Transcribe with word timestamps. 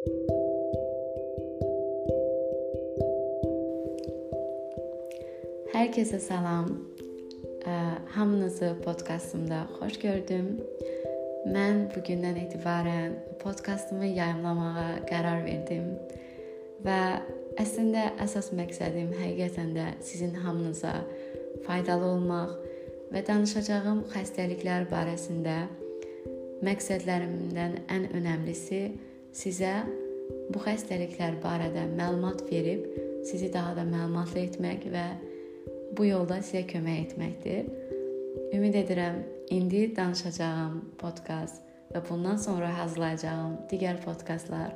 Hər 0.00 0.08
kəsə 5.92 6.16
salam. 6.24 6.70
Hamınızı 8.14 8.76
podkastımda 8.84 9.68
xoş 9.76 9.98
gördüm. 10.00 10.46
Mən 11.52 11.92
bu 11.92 12.00
gündən 12.00 12.38
etibarən 12.46 13.12
podkastımı 13.42 14.06
yayımlamağa 14.06 15.04
qərar 15.10 15.44
verdim 15.44 15.92
və 16.80 17.20
əslində 17.60 18.06
əsas 18.24 18.48
məqsədim 18.56 19.12
həqiqətən 19.20 19.76
də 19.76 19.86
sizin 20.00 20.32
hamınıza 20.32 20.94
faydalı 21.68 22.08
olmaq 22.14 22.56
və 23.12 23.26
danışacağım 23.28 24.06
xəstəliklər 24.16 24.88
barəsində 24.88 25.68
məqsədlərimdən 26.64 27.72
ən 27.92 28.08
önəmlisi 28.16 29.09
sizə 29.36 29.74
bu 30.50 30.62
xəstəliklər 30.64 31.38
barədə 31.42 31.86
məlumat 31.94 32.42
verib 32.50 32.86
sizi 33.26 33.50
daha 33.52 33.74
da 33.78 33.84
məlumatlı 33.86 34.46
etmək 34.48 34.86
və 34.92 35.06
bu 35.96 36.06
yolda 36.08 36.40
sizə 36.44 36.64
kömək 36.70 37.02
etməkdir. 37.06 37.68
Ümid 38.54 38.78
edirəm 38.82 39.20
indi 39.54 39.88
danışacağım 39.96 40.80
podkast 40.98 41.62
və 41.90 42.02
bundan 42.08 42.38
sonra 42.38 42.70
hazırlayacağım 42.78 43.56
digər 43.70 44.00
podkastlar 44.04 44.74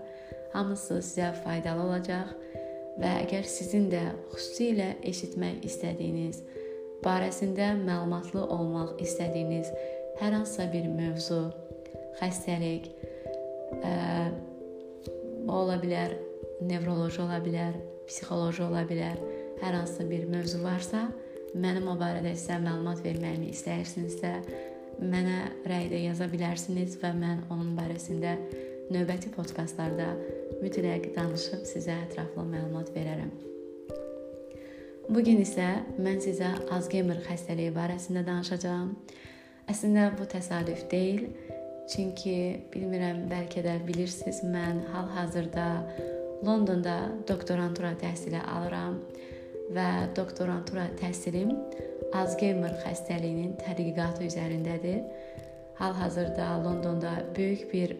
hamısı 0.52 1.00
sizə 1.02 1.32
faydalı 1.44 1.86
olacaq 1.88 2.34
və 3.00 3.10
əgər 3.24 3.46
sizin 3.50 3.88
də 3.90 4.02
xüsusilə 4.32 4.92
eşitmək 5.10 5.64
istədiyiniz, 5.66 6.42
barəsində 7.02 7.72
məlumatlı 7.80 8.44
olmaq 8.44 9.00
istədiyiniz 9.02 9.70
hər 10.20 10.36
hansısa 10.38 10.68
bir 10.72 10.86
mövzu, 10.90 11.40
xəstəlik, 12.20 12.90
ə, 13.82 13.94
ola 15.50 15.78
bilər, 15.82 16.14
nevroloji 16.64 17.22
ola 17.24 17.40
bilər, 17.44 17.76
psixoloji 18.08 18.64
ola 18.66 18.84
bilər 18.88 19.20
hər 19.62 19.78
hansısa 19.78 20.06
bir 20.10 20.26
mövzu 20.30 20.60
varsa, 20.64 21.06
mənim 21.54 21.88
o 21.90 21.96
barədə 21.98 22.34
sizə 22.36 22.58
məlumat 22.62 23.02
verməyimi 23.04 23.52
istəyirsinizsə, 23.54 24.34
mənə 25.02 25.40
rəydə 25.68 26.04
yaza 26.04 26.28
bilərsiniz 26.30 26.98
və 27.02 27.14
mən 27.18 27.44
onun 27.50 27.74
barəsində 27.78 28.36
növbəti 28.92 29.32
podkastlarda 29.34 30.12
mütləq 30.60 31.10
danışıb 31.16 31.64
sizə 31.68 31.96
ətraflı 32.06 32.44
məlumat 32.50 32.92
verərəm. 32.94 33.32
Bu 35.08 35.20
gün 35.24 35.42
isə 35.42 35.66
mən 36.00 36.20
sizə 36.24 36.54
Alzheimer 36.72 37.18
xəstəliyi 37.26 37.74
barəsində 37.74 38.22
danışacağam. 38.24 38.94
Əslində 39.68 40.10
bu 40.16 40.24
təsadüf 40.28 40.86
deyil. 40.92 41.26
Çünki 41.90 42.36
bilmirəm, 42.72 43.26
bəlkə 43.28 43.60
də 43.64 43.74
bilirsiniz, 43.86 44.40
mən 44.48 44.80
hal-hazırda 44.92 45.66
Londonda 46.44 46.96
doktorantura 47.28 47.92
təhsili 48.00 48.40
alıram 48.40 48.98
və 49.74 49.88
doktorantura 50.16 50.86
təhsilim 51.00 51.52
Alzheimer 52.14 52.76
xəstəliyinin 52.84 53.56
tədqiqatı 53.60 54.28
üzərindədir. 54.28 55.00
Hal-hazırda 55.80 56.50
Londonda 56.64 57.14
böyük 57.36 57.66
bir 57.72 57.96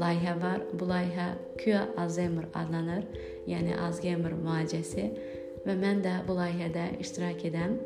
layihə 0.00 0.36
var. 0.40 0.62
Bu 0.72 0.88
layihə 0.90 1.28
Cure 1.60 1.84
Alzheimer 2.00 2.48
adlanır, 2.58 3.04
yəni 3.46 3.76
Alzheimer 3.86 4.34
müalicəsi 4.36 5.08
və 5.66 5.76
mən 5.78 6.02
də 6.04 6.18
bu 6.26 6.36
layihədə 6.40 6.88
iştirak 7.04 7.44
edən 7.48 7.78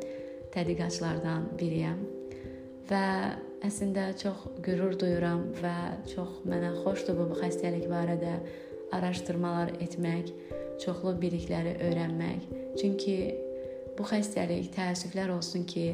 tədqiqatçılardan 0.55 1.51
biriyəm. 1.59 1.99
Və 2.89 3.05
əslində 3.65 4.11
çox 4.19 4.45
qürur 4.65 4.93
duyuram 4.99 5.47
və 5.61 5.75
çox 6.11 6.43
mənə 6.49 6.73
xoşdur 6.83 7.17
bu 7.19 7.39
xəstəlik 7.39 7.87
barədə 7.89 8.37
araşdırmalar 8.95 9.73
etmək, 9.83 10.29
çoxlu 10.83 11.15
bilikləri 11.21 11.77
öyrənmək. 11.87 12.45
Çünki 12.79 13.17
bu 13.97 14.05
xəstəlik 14.07 14.69
təəssüflər 14.75 15.33
olsun 15.33 15.65
ki, 15.69 15.87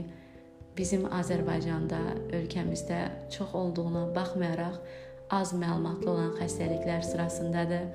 bizim 0.77 1.05
Azərbaycanda, 1.14 2.02
ölkəmizdə 2.33 2.99
çox 3.33 3.55
olduğuna 3.55 4.09
baxmayaraq 4.15 4.80
az 5.33 5.54
məlumatlı 5.58 6.11
olan 6.11 6.36
xəstəliklər 6.42 7.04
sırasındadır. 7.08 7.88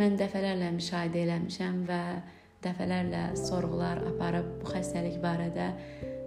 Mən 0.00 0.18
dəfələrlə 0.20 0.70
müşahidə 0.76 1.24
eləmişəm 1.24 1.82
və 1.88 2.02
dəfələrlə 2.64 3.24
sorğular 3.38 4.02
aparıb 4.12 4.50
bu 4.60 4.72
xəstəlik 4.74 5.20
barədə 5.22 5.70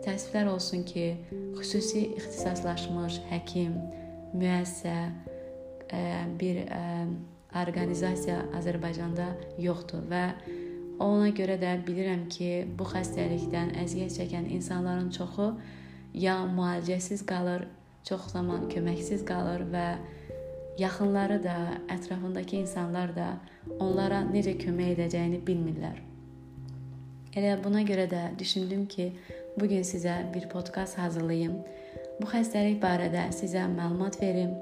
təəssüflər 0.06 0.50
olsun 0.52 0.84
ki, 0.88 1.06
xüsusi 1.58 2.08
ixtisaslaşmış 2.18 3.22
həkim, 3.32 3.78
müəssisə, 4.38 4.98
bir 6.40 6.64
orqanizasiya 7.54 8.40
Azərbaycanda 8.58 9.30
yoxdur 9.62 10.06
və 10.10 10.24
ona 11.04 11.30
görə 11.36 11.58
də 11.62 11.76
bilirəm 11.88 12.28
ki, 12.34 12.50
bu 12.78 12.88
xəstəlikdən 12.90 13.76
əziyyət 13.84 14.18
çəkən 14.20 14.50
insanların 14.58 15.12
çoxu 15.14 15.54
ya 16.14 16.40
müalicəsiz 16.50 17.26
qalır, 17.30 17.68
çox 18.08 18.32
zaman 18.34 18.68
köməksiz 18.74 19.24
qalır 19.26 19.66
və 19.74 19.88
yaxınları 20.80 21.44
da, 21.44 21.58
ətrafındakı 21.94 22.64
insanlar 22.64 23.14
da 23.16 23.36
onlara 23.80 24.24
necə 24.30 24.58
kömək 24.60 24.98
edəcəyini 24.98 25.44
bilmirlər. 25.46 26.02
Elə 27.34 27.56
buna 27.64 27.82
görə 27.82 28.08
də 28.10 28.24
düşündüm 28.40 28.86
ki, 28.86 29.12
bu 29.60 29.68
gün 29.70 29.86
sizə 29.88 30.20
bir 30.34 30.50
podkast 30.50 30.98
hazırlayım. 31.02 31.56
Bu 32.22 32.30
xəstəlik 32.30 32.82
barədə 32.82 33.30
sizə 33.34 33.66
məlumat 33.72 34.20
verim. 34.22 34.54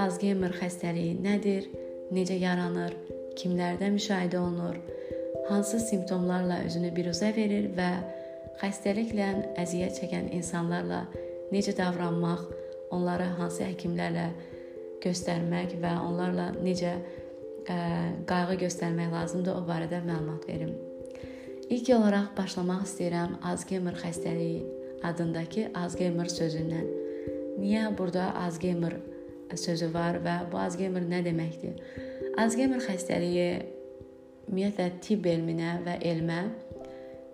Alzheimer 0.00 0.56
xəstəliyi 0.56 1.18
nədir? 1.24 1.68
necə 2.14 2.36
yaranır, 2.38 2.94
kimlərdə 3.38 3.90
müşahidə 3.94 4.38
olunur, 4.38 4.78
hansı 5.48 5.80
simptomlarla 5.82 6.60
özünü 6.66 6.92
biruzə 6.94 7.32
verir 7.36 7.70
və 7.76 7.90
xəstəliklə 8.62 9.30
əziyyət 9.62 10.00
çəkən 10.00 10.30
insanlarla 10.36 11.04
necə 11.52 11.76
davranmaq, 11.78 12.46
onları 12.94 13.28
hansı 13.40 13.64
həkimlərlə 13.66 14.28
göstərmək 15.02 15.76
və 15.82 15.94
onlarla 16.02 16.52
necə 16.62 16.94
ə, 16.96 17.78
qayğı 18.28 18.60
göstərmək 18.66 19.12
lazımdır, 19.12 19.58
o 19.58 19.66
barədə 19.66 20.02
məlumat 20.06 20.46
verim. 20.48 20.76
İlk 21.66 21.88
olaraq 21.90 22.28
başlamaq 22.36 22.84
istəyirəm 22.86 23.32
Alzheimer 23.42 23.96
xəstəliyi 23.98 24.60
adındakı 25.08 25.64
Alzheimer 25.74 26.28
sözündən. 26.30 26.84
Niyə 27.58 27.88
burada 27.98 28.28
Alzheimer 28.38 28.94
sözü 29.50 29.88
var 29.94 30.20
və 30.22 30.36
bu 30.52 30.60
Alzheimer 30.62 31.02
nə 31.10 31.24
deməkdir? 31.26 31.80
Alzheimer 32.38 32.84
xəstəliyi 32.86 33.48
ümumiyyətlə 34.46 34.88
tibb 35.02 35.26
elminə 35.26 35.74
və 35.88 35.98
elmə 36.06 36.38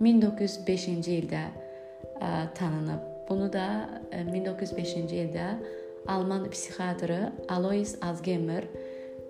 1905-ci 0.00 1.18
ildə 1.18 1.44
ə, 1.44 2.48
tanınıb. 2.56 3.04
Bunu 3.28 3.52
da 3.52 3.68
1905-ci 4.16 5.26
ildə 5.26 5.52
Alman 6.08 6.48
psixiatrı 6.48 7.26
Alois 7.52 7.98
Alzheimer 8.00 8.64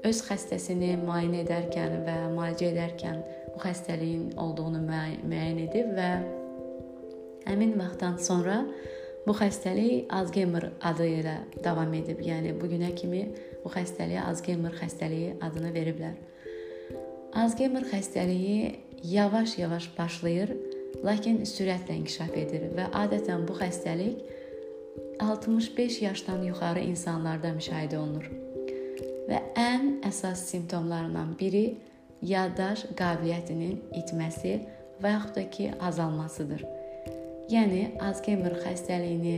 öz 0.06 0.26
xəstəsini 0.30 0.94
müayinə 1.02 1.42
edərkən 1.42 2.04
və 2.06 2.20
müalicə 2.38 2.70
edərkən 2.70 3.24
bu 3.52 3.62
xəstəliyin 3.62 4.32
olduğunu 4.40 4.80
müəyyən 4.88 5.62
edib 5.68 5.94
və 5.98 6.10
həmin 7.46 7.78
vaxtdan 7.78 8.18
sonra 8.22 8.62
Bu 9.26 9.34
xəstəlik 9.38 10.10
Alzheimer 10.10 10.64
adı 10.82 11.04
ilə 11.06 11.36
davam 11.62 11.92
edib. 11.94 12.18
Yəni 12.26 12.56
bu 12.58 12.66
günə 12.66 12.90
kimi 12.98 13.22
bu 13.62 13.70
xəstəliyə 13.70 14.24
Alzheimer 14.26 14.74
xəstəliyi 14.80 15.36
adını 15.46 15.70
veriblər. 15.76 16.16
Alzheimer 17.38 17.86
xəstəliyi 17.92 18.72
yavaş-yavaş 19.12 19.92
başlayır, 19.98 20.56
lakin 21.06 21.38
sürətlə 21.46 22.00
inkişaf 22.00 22.34
edir 22.34 22.66
və 22.74 22.88
adətən 23.04 23.46
bu 23.46 23.54
xəstəlik 23.60 24.18
65 25.22 26.02
yaşdan 26.02 26.42
yuxarı 26.48 26.82
insanlarda 26.90 27.54
müşahidə 27.54 28.02
olunur. 28.02 28.26
Və 29.30 29.38
ən 29.54 30.00
əsas 30.08 30.48
simptomlarından 30.50 31.36
biri 31.38 31.66
yaddaş 32.22 32.86
qabiliyyətinin 32.98 33.80
itməsi 34.02 34.54
və 35.02 35.16
yaxud 35.16 35.36
da 35.36 35.44
ki, 35.50 35.70
azalmasıdır. 35.80 36.64
Yəni 37.50 37.82
Alzheimer 38.00 38.54
xəstəliyini 38.62 39.36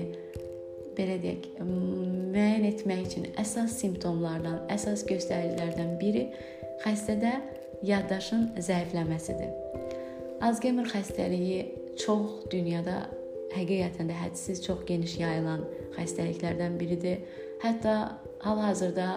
belə 0.95 1.17
deyək, 1.23 1.49
müəyyən 1.65 2.67
etmək 2.69 3.07
üçün 3.09 3.29
əsas 3.41 3.79
simptomlardan, 3.81 4.61
əsas 4.73 5.07
göstəricilərdən 5.09 5.97
biri 6.01 6.29
xəstədə 6.85 7.33
yaddaşın 7.85 8.51
zəifləməsidir. 8.69 9.51
Alzheimer 10.45 10.89
xəstəliyi 10.93 11.65
çox 12.01 12.45
dünyada 12.53 13.07
həqiqətən 13.55 14.11
də 14.11 14.19
hədsiz 14.19 14.61
çox 14.65 14.85
geniş 14.89 15.17
yayılan 15.23 15.65
xəstəliklərdən 15.97 16.77
biridir. 16.81 17.25
Hətta 17.63 17.97
hal-hazırda 18.45 19.09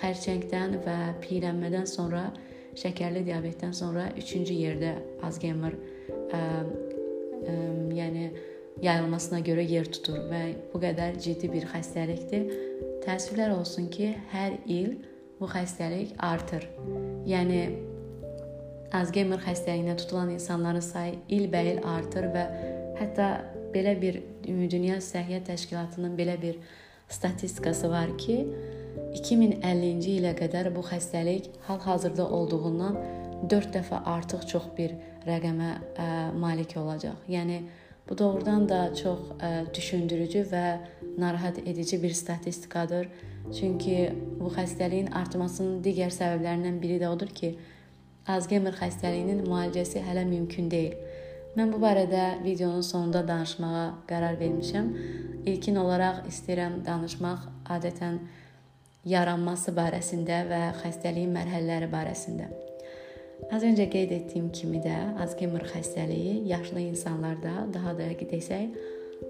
xərçəngdən 0.00 0.78
və 0.86 0.98
piyələnmədən 1.22 1.86
sonra 1.90 2.28
şəkərli 2.78 3.24
diabetdən 3.26 3.74
sonra 3.76 4.08
3-cü 4.18 4.56
yerdə 4.58 4.94
Alzheimer 5.26 5.74
ə, 5.74 6.40
ə, 6.40 7.54
yəni 7.94 8.28
yayılmasına 8.82 9.40
görə 9.46 9.64
yer 9.68 9.88
tutur 9.92 10.18
və 10.30 10.42
bu 10.72 10.80
qədər 10.82 11.18
ciddi 11.22 11.50
bir 11.52 11.66
xəstəlikdir. 11.70 12.46
Təəssüflər 13.04 13.54
olsun 13.54 13.88
ki, 13.92 14.12
hər 14.32 14.58
il 14.66 14.96
bu 15.40 15.48
xəstəlik 15.50 16.14
artır. 16.24 16.66
Yəni 17.28 17.60
Alzheimer 18.94 19.42
xəstəliyinə 19.42 19.96
tutulan 19.98 20.30
insanların 20.34 20.84
sayı 20.84 21.18
ilbəil 21.34 21.82
artır 21.96 22.28
və 22.34 22.44
hətta 23.00 23.28
belə 23.74 23.96
bir 24.00 24.20
Ümumdünya 24.46 25.00
Səhiyyə 25.02 25.40
Təşkilatının 25.46 26.14
belə 26.18 26.36
bir 26.42 26.58
statistikası 27.10 27.90
var 27.90 28.12
ki, 28.18 28.36
2050-ci 29.14 30.18
ilə 30.18 30.34
qədər 30.38 30.70
bu 30.74 30.82
xəstəlik 30.86 31.50
hal-hazırda 31.68 32.26
olduğundan 32.38 32.98
4 33.50 33.70
dəfə 33.76 34.00
artıq 34.08 34.46
çox 34.50 34.70
bir 34.76 34.94
rəqəmə 35.26 35.70
ə, 35.74 36.08
malik 36.38 36.76
olacaq. 36.80 37.16
Yəni 37.28 37.62
bu 38.08 38.18
doğrudan 38.18 38.68
da 38.68 38.80
çox 38.94 39.30
ə, 39.38 39.52
düşündürücü 39.74 40.44
və 40.50 40.64
narahat 41.18 41.58
edici 41.58 42.02
bir 42.02 42.12
statistikadır. 42.16 43.08
Çünki 43.58 44.12
bu 44.40 44.50
xəstəliyin 44.54 45.12
artmasının 45.12 45.82
digər 45.84 46.12
səbəblərindən 46.14 46.80
biri 46.80 47.00
də 47.02 47.10
odur 47.12 47.28
ki, 47.28 47.54
Alzheimer 48.24 48.72
xəstəliyinin 48.72 49.42
müalicəsi 49.44 50.00
hələ 50.00 50.22
mümkün 50.24 50.70
deyil. 50.72 50.94
Mən 51.58 51.70
bu 51.74 51.78
barədə 51.82 52.40
videonun 52.42 52.82
sonunda 52.82 53.20
danışmağa 53.28 53.82
qərar 54.08 54.38
vermişəm. 54.40 54.88
İlkin 55.46 55.76
olaraq 55.76 56.24
istəyirəm 56.30 56.80
danışmaq 56.86 57.44
adətən 57.76 58.16
yaranması 59.08 59.74
barəsində 59.76 60.42
və 60.48 60.60
xəstəliyin 60.82 61.32
mərhələləri 61.34 61.90
barəsində. 61.92 62.48
Az 63.52 63.64
öncə 63.66 63.86
qeyd 63.92 64.12
etdiyim 64.14 64.48
kimi 64.56 64.80
də 64.84 64.94
Alzheimer 65.20 65.66
xəstəliyi 65.68 66.44
yaşlı 66.48 66.86
insanlarda, 66.88 67.66
daha 67.74 67.92
dəqiq 67.98 68.30
desək, 68.30 68.78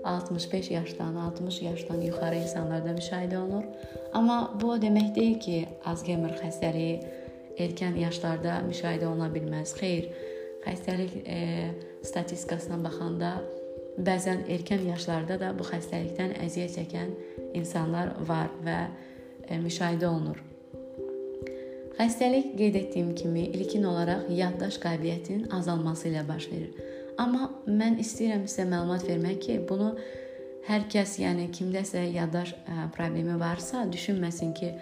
65 0.05 0.71
yaşdan, 0.71 1.17
60 1.17 1.63
yaşdan 1.63 2.01
yuxarı 2.03 2.37
insanlarda 2.43 2.95
müşahidə 2.95 3.39
olunur. 3.39 3.65
Amma 4.13 4.39
bu 4.61 4.71
o 4.75 4.79
demək 4.81 5.15
deyil 5.17 5.39
ki, 5.41 5.59
Alzheimer 5.91 6.37
xəstəliyi 6.39 7.01
erkən 7.59 7.99
yaşlarda 7.99 8.61
müşahidə 8.69 9.09
oluna 9.09 9.31
bilməz. 9.35 9.75
Xeyr, 9.79 10.09
xəstəlik 10.65 11.17
e, 11.27 11.41
statistikasına 12.07 12.81
baxanda 12.85 13.35
bəzən 13.99 14.47
erkən 14.51 14.87
yaşlarda 14.89 15.39
da 15.41 15.53
bu 15.59 15.67
xəstəlikdən 15.69 16.39
əziyyət 16.45 16.79
çəkən 16.79 17.13
insanlar 17.55 18.15
var 18.29 18.51
və 18.67 18.79
müşahidə 19.51 20.09
olunur. 20.09 20.41
Xəstəlik 21.95 22.57
qeyd 22.59 22.75
etdiyim 22.75 23.15
kimi 23.15 23.47
ilkin 23.55 23.85
olaraq 23.87 24.27
yaddaş 24.35 24.81
qabiliyyətinin 24.83 25.51
azalması 25.55 26.09
ilə 26.09 26.25
baş 26.29 26.49
verir. 26.51 26.73
Amma 27.23 27.47
mən 27.69 28.01
istəyirəm 28.03 28.49
sizə 28.51 28.67
məlumat 28.67 29.05
vermək 29.07 29.39
ki, 29.45 29.59
bunu 29.69 29.93
hər 30.67 30.89
kəs, 30.91 31.19
yəni 31.23 31.51
kimdəsə 31.55 32.03
yaddaş 32.17 32.55
ə, 32.57 32.57
e, 32.59 32.87
problemi 32.97 33.37
varsa, 33.39 33.85
düşünməsin 33.93 34.55
ki, 34.59 34.73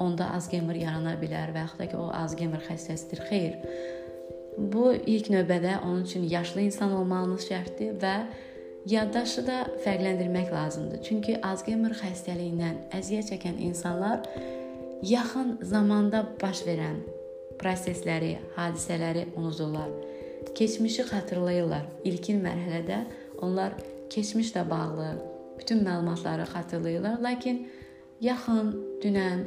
onda 0.00 0.30
Alzheimer 0.36 0.78
yarana 0.78 1.16
bilər 1.18 1.50
və 1.56 1.64
yaxud 1.64 1.82
da 1.82 1.88
ki, 1.90 1.98
o 1.98 2.12
Alzheimer 2.14 2.62
xəstəsidir. 2.68 3.24
Xeyr. 3.26 3.58
Bu 4.60 4.92
ilk 4.94 5.32
növbədə 5.34 5.80
onun 5.82 6.04
üçün 6.04 6.28
yaşlı 6.30 6.68
insan 6.68 6.92
olmağınız 6.92 7.48
şərtdir 7.50 7.98
və 7.98 8.14
yaddaşı 8.86 9.46
da 9.46 9.58
fərqləndirmək 9.84 10.52
lazımdır. 10.52 11.02
Çünki 11.04 11.36
Alzheimer 11.44 11.94
xəstəliyindən 11.98 12.86
əziyyət 12.96 13.34
çəkən 13.34 13.60
insanlar 13.68 14.24
yaxın 15.06 15.58
zamanda 15.62 16.24
baş 16.40 16.64
verən 16.68 17.02
prosesləri, 17.60 18.38
hadisələri 18.56 19.26
unudurlar. 19.36 19.90
Keçmişi 20.56 21.04
xatırlayırlar. 21.10 21.84
İlkin 22.04 22.40
mərhələdə 22.44 23.02
onlar 23.44 23.76
keçmişlə 24.10 24.64
bağlı 24.70 25.12
bütün 25.58 25.84
məlumatları 25.84 26.46
xatırlayırlar, 26.48 27.20
lakin 27.20 27.66
yaxın, 28.20 28.72
dünən, 29.02 29.44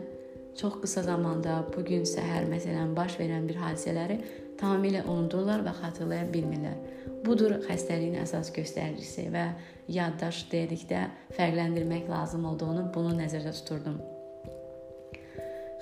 çox 0.57 0.81
qısa 0.81 1.01
zamanda 1.03 1.63
bu 1.75 1.81
gün 1.85 2.06
səhər 2.06 2.45
məsələn 2.51 2.94
baş 2.95 3.18
verən 3.18 3.47
bir 3.50 3.57
hadisələri 3.57 4.19
tamamilə 4.59 5.01
unudurlar 5.09 5.65
və 5.65 5.74
xatırlaya 5.81 6.27
bilmirlər. 6.33 6.77
Budur 7.24 7.58
xəstəliyin 7.68 8.18
əsas 8.24 8.52
göstəricisi 8.56 9.30
və 9.34 9.46
yaddaş 9.92 10.46
dedikdə 10.52 11.06
fərqləndirmək 11.38 12.10
lazım 12.12 12.46
olduğunu 12.52 12.90
bunu 12.96 13.14
nəzərdə 13.20 13.54
tuturdum. 13.60 14.02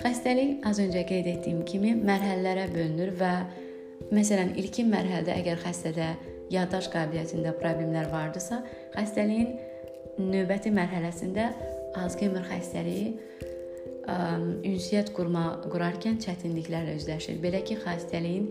Xəstəlik 0.02 0.64
az 0.66 0.80
öncə 0.82 1.04
qeyd 1.06 1.28
etdiyim 1.36 1.60
kimi 1.66 1.92
mərhələlərə 1.98 2.68
bölünür 2.72 3.12
və 3.20 3.32
məsələn 4.14 4.56
ilkin 4.58 4.90
mərhələdə 4.90 5.36
əgər 5.38 5.60
xəstədə 5.62 6.08
yaddaş 6.52 6.88
qabiliyyətində 6.92 7.54
problemlər 7.60 8.10
vardısa, 8.10 8.60
xəstəliyin 8.96 9.54
növbəti 10.18 10.72
mərhələsində 10.74 11.52
Alzheimer 12.02 12.44
xəstəliyi 12.48 13.12
ünsiyyət 14.02 15.12
qurma 15.14 15.44
qurarkən 15.70 16.18
çətinliklərlə 16.22 16.96
üzləşir. 16.98 17.38
Belə 17.42 17.62
ki, 17.66 17.76
xəstəliyin 17.84 18.48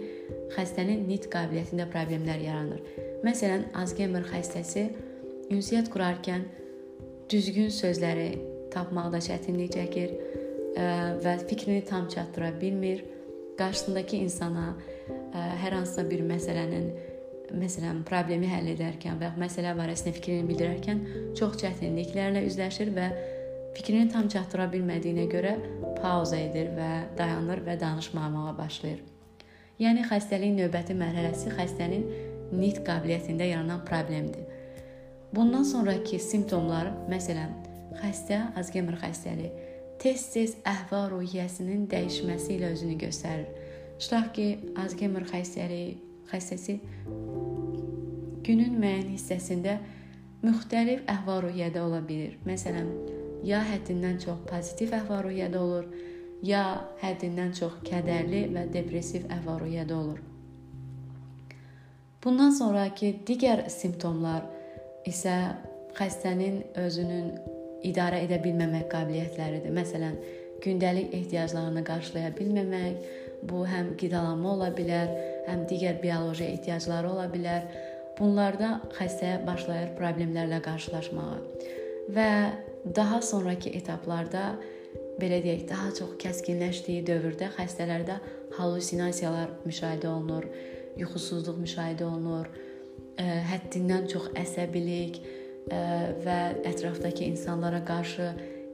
xəstənin 0.55 1.03
nitq 1.09 1.27
qabiliyyətində 1.33 1.89
problemlər 1.91 2.39
yaranır. 2.45 2.81
Məsələn, 3.25 3.67
Alzheimer 3.75 4.23
xəstəsi 4.31 4.87
ünsiyyət 5.51 5.91
qurarkən 5.91 6.47
düzgün 7.31 7.71
sözləri 7.75 8.29
tapmaqda 8.71 9.19
çətinlik 9.27 9.75
çəkir 9.75 10.15
və 11.23 11.37
fikrini 11.47 11.83
tam 11.85 12.07
çatdıra 12.07 12.53
bilmir. 12.61 13.03
Qarşısındakı 13.59 14.15
insana 14.15 14.71
hər 15.33 15.75
hansısa 15.75 16.07
bir 16.09 16.23
məsələnin 16.25 16.87
məsələn 17.51 18.05
problemi 18.07 18.47
həll 18.47 18.71
edərkən 18.71 19.19
və 19.19 19.27
ya 19.27 19.35
məsələ 19.39 19.75
barəsində 19.75 20.15
fikrini 20.15 20.47
bildirərkən 20.47 21.01
çox 21.35 21.59
çətinliklərlə 21.59 22.45
üzləşir 22.47 22.93
və 22.95 23.09
Fikrini 23.75 24.09
tam 24.11 24.27
çatdıra 24.31 24.67
bilmədiyinə 24.73 25.27
görə 25.31 25.55
pauza 26.01 26.37
edir 26.39 26.73
və 26.75 26.91
dayanır 27.17 27.63
və 27.65 27.77
danışmamağa 27.79 28.57
başlayır. 28.57 29.01
Yəni 29.81 30.03
xəstəliyin 30.09 30.59
növbəti 30.59 30.95
mərhələsi 30.97 31.53
xəstənin 31.55 32.03
nitq 32.53 32.83
qabiliyyətində 32.85 33.47
yaranan 33.47 33.85
problemdir. 33.87 34.43
Bundan 35.31 35.63
sonrakı 35.63 36.19
simptomlar, 36.19 36.91
məsələn, 37.09 37.53
xəstə 38.01 38.41
Alzheimer 38.59 38.97
xəstəliyi 38.99 39.51
tez-tez 40.01 40.57
əhval-ruhiyyəsinin 40.65 41.85
dəyişməsi 41.91 42.55
ilə 42.57 42.71
özünü 42.75 42.97
göstərir. 43.05 43.47
Tutaq 44.01 44.31
ki, 44.35 44.47
Alzheimer 44.81 45.27
xəstəliyi 45.29 45.95
xəstəsi 46.31 46.77
günün 48.45 48.77
müəyyən 48.81 49.11
hissəsində 49.13 49.77
müxtəlif 50.41 51.05
əhval-ruhiyyədə 51.15 51.83
ola 51.85 52.01
bilər. 52.05 52.37
Məsələn, 52.49 52.89
ya 53.47 53.61
həddindən 53.65 54.19
çox 54.23 54.41
pozitiv 54.49 54.93
əhval-ruhiyyədə 54.97 55.61
olur, 55.61 55.87
ya 56.45 56.65
həddindən 57.01 57.53
çox 57.57 57.79
kədərli 57.87 58.47
və 58.53 58.67
depressiv 58.73 59.27
əhval-ruhiyyədə 59.37 59.97
olur. 59.97 60.21
Bundan 62.21 62.53
sonrakı 62.53 63.15
digər 63.25 63.65
simptomlar 63.73 64.45
isə 65.09 65.35
xəstənin 65.97 66.61
özünün 66.77 67.31
idarə 67.87 68.21
edə 68.27 68.37
bilməmək 68.43 68.85
qabiliyyətləridir. 68.91 69.73
Məsələn, 69.73 70.17
gündəlik 70.61 71.13
ehtiyaclarını 71.17 71.83
qarşılaya 71.85 72.29
bilməmək, 72.37 73.07
bu 73.49 73.63
həm 73.65 73.95
qidalanma 73.97 74.53
ola 74.53 74.69
bilər, 74.77 75.09
həm 75.47 75.65
digər 75.69 75.97
bioloji 76.03 76.45
ehtiyacları 76.51 77.09
ola 77.09 77.25
bilər. 77.31 77.65
Bunlarda 78.19 78.75
xəstə 78.99 79.39
başlayır 79.47 79.95
problemlərlə 79.97 80.61
qarşılaşmağa. 80.61 81.39
Və 82.13 82.29
daha 82.85 83.21
sonrakı 83.21 83.69
etaplarda 83.69 84.55
belə 85.21 85.41
deyək, 85.43 85.67
daha 85.69 85.91
çox 85.95 86.15
kəskinləşdiyi 86.21 87.03
dövrdə 87.05 87.51
xəstələrdə 87.55 88.17
hallusinasiyalar 88.57 89.53
müşahidə 89.67 90.09
olunur, 90.09 90.47
yuxusuzluq 90.99 91.59
müşahidə 91.61 92.07
olunur, 92.07 92.49
ə, 93.21 93.27
həddindən 93.51 94.09
çox 94.11 94.31
əsəbilik 94.39 95.21
ə, 95.21 95.81
və 96.25 96.39
ətrafdakı 96.71 97.27
insanlara 97.27 97.83
qarşı 97.85 98.31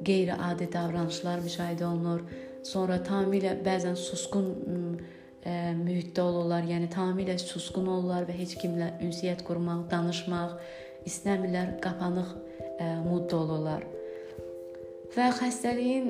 qeyri-adi 0.07 0.69
davranışlar 0.73 1.43
müşahidə 1.43 1.85
olunur. 1.89 2.23
Sonra 2.63 3.01
tamamilə 3.03 3.57
bəzən 3.65 3.99
susqun 3.99 4.49
ə, 5.43 5.75
mühitdə 5.83 6.23
olurlar, 6.23 6.65
yəni 6.69 6.89
tamamilə 6.93 7.37
susqun 7.43 7.91
olurlar 7.91 8.27
və 8.29 8.39
heç 8.39 8.55
kimlə 8.61 8.93
ünsiyyət 9.03 9.43
qurmaq, 9.47 9.85
danışmaq 9.91 10.57
istəmirlər, 11.07 11.77
qapanıq 11.83 12.33
ə, 12.79 12.89
modda 13.03 13.43
olurlar. 13.43 13.87
Və 15.15 15.27
xəstəliyin 15.37 16.09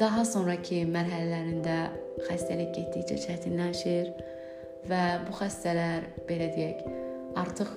daha 0.00 0.24
sonrakı 0.26 0.82
mərhələlərində 0.90 1.76
xəstəlik 2.26 2.72
getdikcə 2.74 3.18
çətinləşir 3.26 4.12
və 4.90 5.02
bu 5.26 5.34
xəstələr 5.36 6.06
belə 6.28 6.48
deyək, 6.54 6.84
artıq 7.38 7.72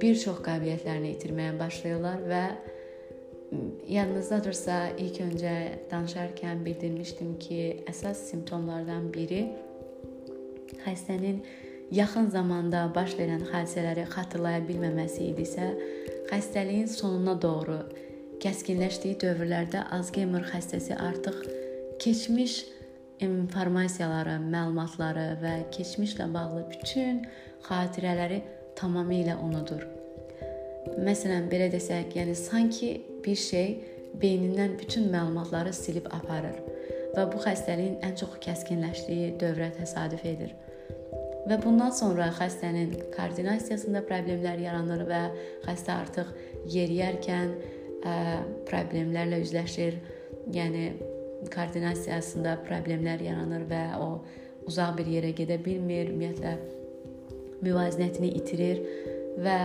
bir 0.00 0.18
çox 0.22 0.38
qabiliyyətlərini 0.46 1.14
itirməyə 1.16 1.56
başlayırlar 1.58 2.22
və 2.30 2.44
yadınızdadırsa, 3.90 4.76
ilk 5.02 5.18
öncə 5.24 5.54
danışarkən 5.90 6.62
bildirmişdim 6.64 7.34
ki, 7.42 7.60
əsas 7.90 8.28
simptomlardan 8.30 9.10
biri 9.14 9.42
xəstənin 10.84 11.42
yaxın 11.90 12.30
zamanda 12.30 12.84
baş 12.94 13.16
verən 13.18 13.42
hadisələri 13.50 14.06
xatırlaya 14.12 14.62
bilməməsi 14.68 15.32
idisə, 15.32 15.72
xəstəliyin 16.30 16.86
sonuna 16.86 17.34
doğru 17.42 17.80
kəskinləşdiyi 18.40 19.18
dövrlərdə 19.20 19.82
Alzheimer 19.92 20.46
xəstəsi 20.48 20.96
artıq 20.96 21.42
keçmiş 22.00 22.54
informasiyaları, 23.20 24.38
məlumatları 24.40 25.26
və 25.42 25.54
keçmişlə 25.74 26.30
bağlı 26.32 26.62
bütün 26.70 27.20
xatirələri 27.66 28.40
tamamilə 28.80 29.36
unudur. 29.44 29.84
Məsələn, 31.04 31.50
belə 31.52 31.68
desək, 31.72 32.14
yəni 32.16 32.36
sanki 32.38 32.94
bir 33.24 33.36
şey 33.36 33.74
beynindən 34.22 34.78
bütün 34.80 35.10
məlumatları 35.12 35.72
silib 35.76 36.08
aparır 36.10 36.56
və 37.12 37.26
bu 37.32 37.42
xəstəliyin 37.44 37.98
ən 38.06 38.16
çox 38.16 38.38
kəskinləşdiyi 38.46 39.34
dövrə 39.42 39.68
təsadüf 39.76 40.24
edir. 40.32 40.54
Və 41.48 41.56
bundan 41.60 41.92
sonra 41.92 42.30
xəstənin 42.36 42.94
koordinasiyasında 43.16 44.02
problemlər 44.08 44.60
yaranır 44.64 45.04
və 45.08 45.20
xəstə 45.66 45.96
artıq 45.96 46.32
yeriyərkən 46.72 47.54
problemlərlə 48.68 49.40
üzləşir. 49.44 50.00
Yəni 50.50 50.84
koordinasiyasında 51.52 52.58
problemlər 52.66 53.22
yaranır 53.24 53.64
və 53.70 53.84
o 54.00 54.10
uzaq 54.68 54.98
bir 54.98 55.08
yerə 55.08 55.32
gedə 55.36 55.56
bilmir, 55.64 56.10
ümumiyyətlə 56.12 56.56
müvazinətini 57.64 58.34
itirir 58.40 58.82
və 59.40 59.56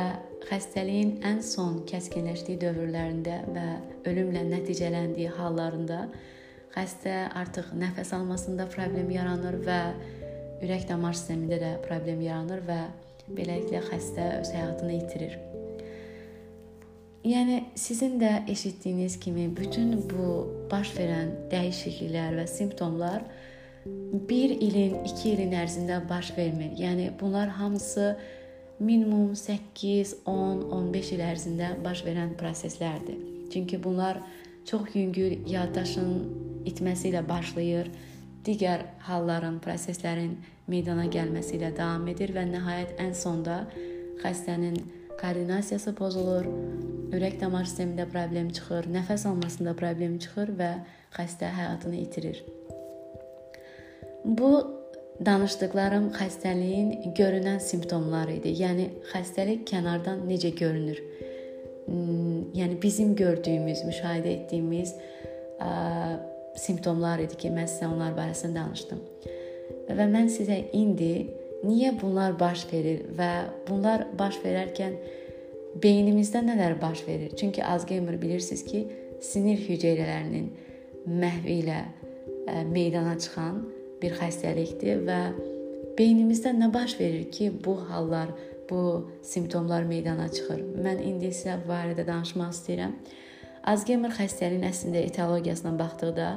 xəstəliyin 0.49 1.17
ən 1.25 1.41
son 1.43 1.81
kəskinləşdiyi 1.89 2.59
dövrlərində 2.61 3.41
və 3.55 3.65
ölümlə 4.11 4.45
nəticələndiyi 4.51 5.31
hallarında 5.39 6.05
xəstə 6.75 7.15
artıq 7.39 7.71
nəfəs 7.79 8.13
almasında 8.17 8.67
problem 8.71 9.11
yaranır 9.15 9.59
və 9.67 9.81
ürək 10.65 10.87
damar 10.89 11.17
sistemində 11.17 11.59
də 11.61 11.75
problem 11.87 12.23
yaranır 12.23 12.65
və 12.67 12.79
beləliklə 13.27 13.83
xəstə 13.89 14.31
öz 14.41 14.55
həyatını 14.55 14.97
itirir. 15.01 15.39
Yəni 17.25 17.63
sizin 17.75 18.19
də 18.21 18.51
eşitdiyiniz 18.51 19.19
kimi 19.19 19.47
bütün 19.57 19.95
bu 20.09 20.25
baş 20.71 20.91
verən 20.93 21.31
dəyişikliklər 21.49 22.35
və 22.37 22.43
simptomlar 22.45 23.23
1 23.85 24.51
ilin, 24.61 24.99
2 25.09 25.31
ilin 25.31 25.55
ərzində 25.57 25.97
baş 26.09 26.35
vermir. 26.37 26.75
Yəni 26.77 27.07
bunlar 27.19 27.49
hamısı 27.49 28.17
minimum 28.79 29.35
8, 29.35 30.15
10, 30.25 30.61
15 30.77 31.11
il 31.15 31.23
ərzində 31.25 31.69
baş 31.83 32.03
verən 32.05 32.35
proseslərdir. 32.37 33.17
Çünki 33.53 33.83
bunlar 33.83 34.19
çox 34.69 34.93
yüngül 34.93 35.49
yaddaşın 35.49 36.11
itməsi 36.69 37.09
ilə 37.09 37.23
başlayır, 37.29 37.89
digər 38.45 38.85
halların, 39.07 39.57
proseslərin 39.65 40.37
meydana 40.67 41.07
gəlməsi 41.09 41.57
ilə 41.57 41.73
davam 41.73 42.05
edir 42.13 42.35
və 42.37 42.45
nəhayət 42.53 43.01
ən 43.01 43.17
sonda 43.17 43.63
xəstənin 44.21 44.77
koordinasiyası 45.21 45.93
pozulur, 45.95 46.47
ürək 47.15 47.39
damar 47.41 47.67
sistemində 47.67 48.07
problem 48.09 48.49
çıxır, 48.55 48.89
nəfəs 48.93 49.27
almasında 49.29 49.75
problem 49.77 50.17
çıxır 50.21 50.53
və 50.59 50.71
xəstə 51.15 51.51
həyatını 51.55 52.01
itirir. 52.01 52.41
Bu 54.25 54.51
danışdıqlarım 55.25 56.09
xəstəliyin 56.17 57.13
görünən 57.15 57.59
simptomları 57.63 58.39
idi. 58.39 58.55
Yəni 58.61 58.89
xəstəlik 59.13 59.63
kənardan 59.69 60.25
necə 60.27 60.51
görünür? 60.57 60.99
Hmm, 61.85 62.51
yəni 62.57 62.81
bizim 62.81 63.15
gördüyümüz, 63.15 63.85
müşahidə 63.85 64.31
etdiyimiz 64.39 64.95
ə, 65.61 65.69
simptomlar 66.57 67.21
idi 67.21 67.37
ki, 67.37 67.53
mən 67.53 67.69
sizə 67.69 67.91
onlar 67.93 68.15
barəsində 68.17 68.63
danışdım. 68.63 69.03
Və 69.95 70.07
mən 70.09 70.31
sizə 70.33 70.57
indi 70.73 71.13
niyə 71.65 71.93
bunlar 72.01 72.37
baş 72.39 72.65
verir 72.71 73.05
və 73.17 73.31
bunlar 73.67 74.05
baş 74.17 74.39
verərkən 74.43 74.95
beynimizdə 75.83 76.43
nələr 76.45 76.77
baş 76.81 77.03
verir? 77.07 77.33
Çünki 77.37 77.63
Alzheimer 77.65 78.21
bilirsiniz 78.21 78.63
ki, 78.65 78.85
sinir 79.21 79.59
hüceyrələrinin 79.67 80.49
məhvi 81.05 81.59
ilə 81.63 81.81
ə, 81.83 82.63
meydana 82.69 83.17
çıxan 83.19 83.61
bir 84.01 84.15
xəstəlikdir 84.19 85.03
və 85.07 85.19
beynimizdə 85.97 86.53
nə 86.55 86.71
baş 86.73 86.99
verir 86.99 87.29
ki, 87.31 87.51
bu 87.65 87.77
hallar, 87.89 88.33
bu 88.69 89.09
simptomlar 89.23 89.85
meydana 89.87 90.27
çıxır? 90.31 90.61
Mən 90.85 91.01
indi 91.03 91.31
sizə 91.33 91.59
bu 91.63 91.71
barədə 91.73 92.05
danışmaq 92.07 92.53
istəyirəm. 92.55 92.95
Alzheimer 93.65 94.13
xəstəliyinin 94.13 94.69
əslində 94.69 95.01
etiologiyasına 95.09 95.73
baxdıqda 95.79 96.29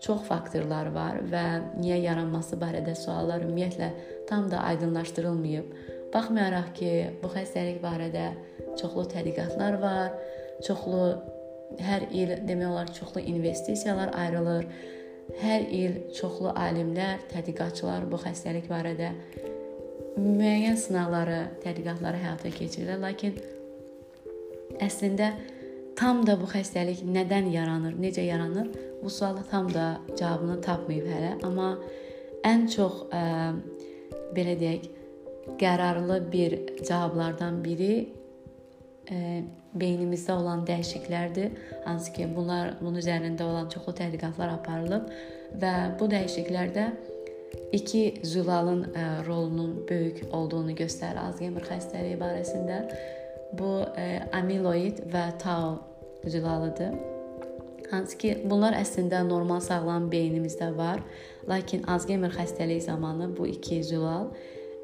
çox 0.00 0.22
faktorlar 0.28 0.90
var 0.94 1.20
və 1.32 1.44
niyə 1.78 2.00
yaranması 2.06 2.56
barədə 2.60 2.94
suallar 2.96 3.44
ümumiyyətlə 3.44 3.90
tam 4.28 4.48
da 4.50 4.62
aydınlaşdırılmayıb. 4.70 5.74
Baxmayaraq 6.14 6.72
ki, 6.74 6.92
bu 7.22 7.28
xəstəlik 7.34 7.82
barədə 7.84 8.30
çoxlu 8.80 9.04
tədqiqatlar 9.12 9.76
var, 9.82 10.16
çoxlu 10.66 11.04
hər 11.78 12.08
il 12.10 12.34
demək 12.48 12.72
olar 12.72 12.90
çoxlu 12.96 13.22
investisiyalar 13.34 14.14
ayrılır. 14.24 14.66
Hər 15.40 15.68
il 15.70 16.00
çoxlu 16.16 16.50
alimlər, 16.58 17.22
tədqiqatçılar 17.30 18.08
bu 18.10 18.18
xəstəlik 18.24 18.66
barədə 18.72 19.12
müəyyən 20.18 20.76
sınaqları, 20.80 21.40
tədqiqatları 21.62 22.24
həyata 22.24 22.50
keçirirlər, 22.56 22.98
lakin 23.04 23.36
əslində 24.82 25.34
tam 26.00 26.22
da 26.24 26.36
bu 26.40 26.48
xəstəlik 26.48 27.02
nədən 27.04 27.50
yaranır, 27.52 27.98
necə 28.00 28.24
yaranır? 28.24 28.70
Bu 29.02 29.10
suala 29.12 29.42
tam 29.50 29.68
da 29.74 29.98
cavabını 30.16 30.60
tapmayıb 30.64 31.08
hələ, 31.12 31.32
amma 31.44 31.74
ən 32.48 32.64
çox 32.72 33.02
ə, 33.12 33.20
belə 34.36 34.56
deyək, 34.60 34.86
qərarlı 35.60 36.20
bir 36.32 36.56
cavablardan 36.88 37.58
biri 37.64 37.92
e, 39.10 39.42
beynimizdə 39.74 40.32
olan 40.38 40.64
dəyişikliklərdir. 40.68 41.52
Hansı 41.84 42.14
ki, 42.16 42.28
bunlar 42.36 42.74
bunun 42.80 43.00
üzərində 43.02 43.44
olan 43.44 43.68
çoxlu 43.72 43.96
tədqiqatlar 44.00 44.54
aparılıb 44.56 45.10
və 45.60 45.74
bu 46.00 46.08
dəyişikliklərdə 46.12 46.86
iki 47.76 48.22
zülalın 48.24 48.86
ə, 48.94 49.06
rolunun 49.28 49.76
böyük 49.88 50.24
olduğunu 50.32 50.78
göstərir 50.80 51.20
Alzheimer 51.26 51.66
xəstəliyi 51.68 52.16
barəsində. 52.20 52.82
Bu 53.58 53.80
ə, 53.84 54.10
amiloid 54.38 55.04
və 55.12 55.28
tau 55.42 55.89
zülalıdır. 56.26 56.94
Hansı 57.90 58.18
ki, 58.18 58.30
bunlar 58.46 58.76
əslində 58.78 59.22
normal 59.26 59.62
sağlam 59.64 60.06
beynimizdə 60.12 60.70
var, 60.76 61.02
lakin 61.50 61.82
Alzheimer 61.90 62.30
xəstəliyi 62.36 62.84
zamanı 62.84 63.30
bu 63.36 63.48
iki 63.50 63.82
zülal 63.84 64.28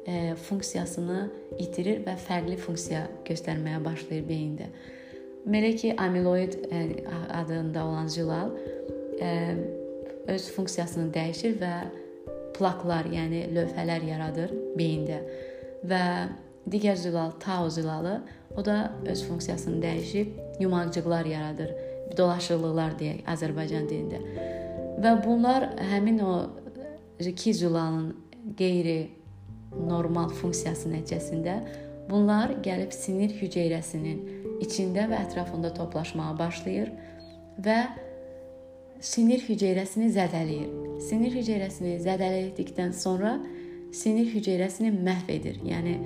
e, 0.07 0.35
funksiyasını 0.47 1.21
itirir 1.63 2.01
və 2.03 2.17
fərqli 2.19 2.57
funksiya 2.59 3.05
göstərməyə 3.29 3.79
başlayır 3.85 4.25
beyində. 4.27 4.67
Belə 5.47 5.71
ki, 5.79 5.93
amiloid 5.97 6.57
e, 6.67 6.81
adında 7.31 7.85
olan 7.85 8.07
zülal 8.11 8.51
e, 9.21 9.55
öz 10.27 10.49
funksiyasını 10.57 11.07
dəyişir 11.15 11.55
və 11.61 11.73
plaklar, 12.57 13.07
yəni 13.13 13.45
lövhələr 13.55 14.03
yaradır 14.09 14.51
beyində. 14.75 15.21
Və 15.87 16.03
digər 16.67 16.99
zülal 16.99 17.31
tau 17.39 17.69
zülalı, 17.71 18.19
o 18.57 18.65
da 18.65 18.91
öz 19.07 19.23
funksiyasını 19.29 19.79
dəyişib 19.85 20.35
yumagcıqlar 20.59 21.25
yaradır. 21.25 21.73
Dolaşıqlıqlar 22.17 22.95
deyək 22.99 23.25
Azərbaycan 23.29 23.89
dilində. 23.89 24.21
Və 25.03 25.13
bunlar 25.25 25.69
həmin 25.91 26.19
o 26.23 26.33
iki 27.19 27.53
zülalın 27.53 28.15
qeyri 28.57 29.09
normal 29.87 30.31
funksiyası 30.39 30.89
nəticəsində 30.93 31.59
bunlar 32.09 32.55
gəlib 32.63 32.93
sinir 32.95 33.33
hüceyrəsinin 33.41 34.61
içində 34.63 35.05
və 35.11 35.21
ətrafında 35.27 35.73
toplaşmağa 35.75 36.33
başlayır 36.39 36.91
və 37.63 37.77
sinir 39.03 39.43
hüceyrəsini 39.45 40.09
zədələyir. 40.15 40.69
Sinir 41.03 41.35
hüceyrəsini 41.35 41.97
zədələdikdən 42.01 42.93
sonra 42.97 43.37
sinir 43.93 44.31
hüceyrəsini 44.33 44.93
məhv 44.95 45.29
edir. 45.35 45.59
Yəni 45.65 45.97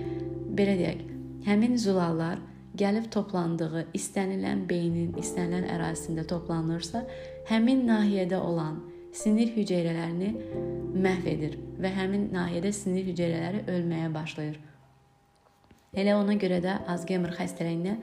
belə 0.58 0.76
deyək, 0.80 1.04
həmin 1.48 1.78
zulallar 1.80 2.42
gəlib 2.78 3.10
toplandığı 3.12 3.88
istənilən 3.98 4.66
beynin 4.70 5.14
istənilən 5.20 5.68
ərazisində 5.76 6.26
toplanırsa, 6.28 7.04
həmin 7.50 7.86
nahiyədə 7.88 8.40
olan 8.40 8.80
sinir 9.14 9.52
hüceyrələrini 9.56 10.32
məhv 11.04 11.28
edir 11.28 11.58
və 11.82 11.92
həmin 11.98 12.30
nahiyədə 12.34 12.72
sinir 12.76 13.08
hüceyrələri 13.12 13.66
ölməyə 13.72 14.12
başlayır. 14.14 14.60
Elə 15.92 16.16
ona 16.16 16.38
görə 16.40 16.62
də 16.64 16.78
Alzheimer 16.88 17.34
xəstəliyinə 17.36 17.98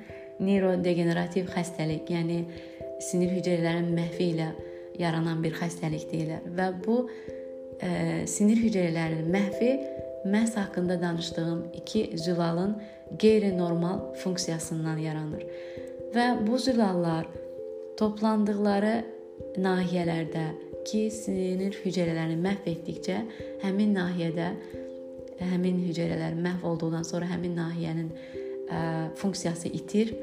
neyrodegenerativ 0.45 1.49
xəstəlik, 1.55 2.11
yəni 2.13 2.43
sinir 3.03 3.33
hüceyrələrinin 3.39 3.95
məhvi 3.97 4.33
ilə 4.35 4.51
yaranan 5.01 5.41
bir 5.43 5.57
xəstəlik 5.57 6.05
deyilir 6.11 6.45
və 6.59 6.69
bu 6.85 6.99
e, 7.81 8.27
sinir 8.29 8.61
hüceyrələrinin 8.61 9.33
məhvi 9.33 9.73
məhz 10.25 10.57
haqqında 10.57 11.01
danışdığım 11.01 11.65
iki 11.75 12.19
zülalın 12.19 12.77
qeyri-normal 13.19 14.15
funksiyasından 14.15 14.99
yaranır. 14.99 15.45
Və 16.15 16.27
bu 16.47 16.59
zülallar 16.59 17.29
toplandıqları 17.99 18.97
nahiyələrdə 19.59 20.47
ki, 20.89 21.09
sinir 21.13 21.77
hüceyrələrini 21.85 22.39
məhv 22.43 22.69
etdikcə 22.73 23.19
həmin 23.63 23.95
nahiyədə 23.97 24.49
həmin 25.39 25.83
hüceyrələr 25.87 26.37
məhv 26.39 26.67
olduqdan 26.67 27.07
sonra 27.07 27.29
həmin 27.31 27.55
nahiyənin 27.59 28.09
ə, 28.11 28.81
funksiyası 29.21 29.69
itir 29.69 30.15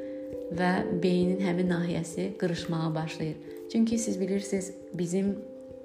və 0.57 0.71
beynin 1.03 1.39
həmin 1.45 1.71
nahiyəsi 1.71 2.33
qırışmağa 2.41 2.95
başlayır. 2.95 3.35
Çünki 3.71 3.97
siz 3.97 4.19
bilirsiniz, 4.19 4.73
bizim 4.93 5.35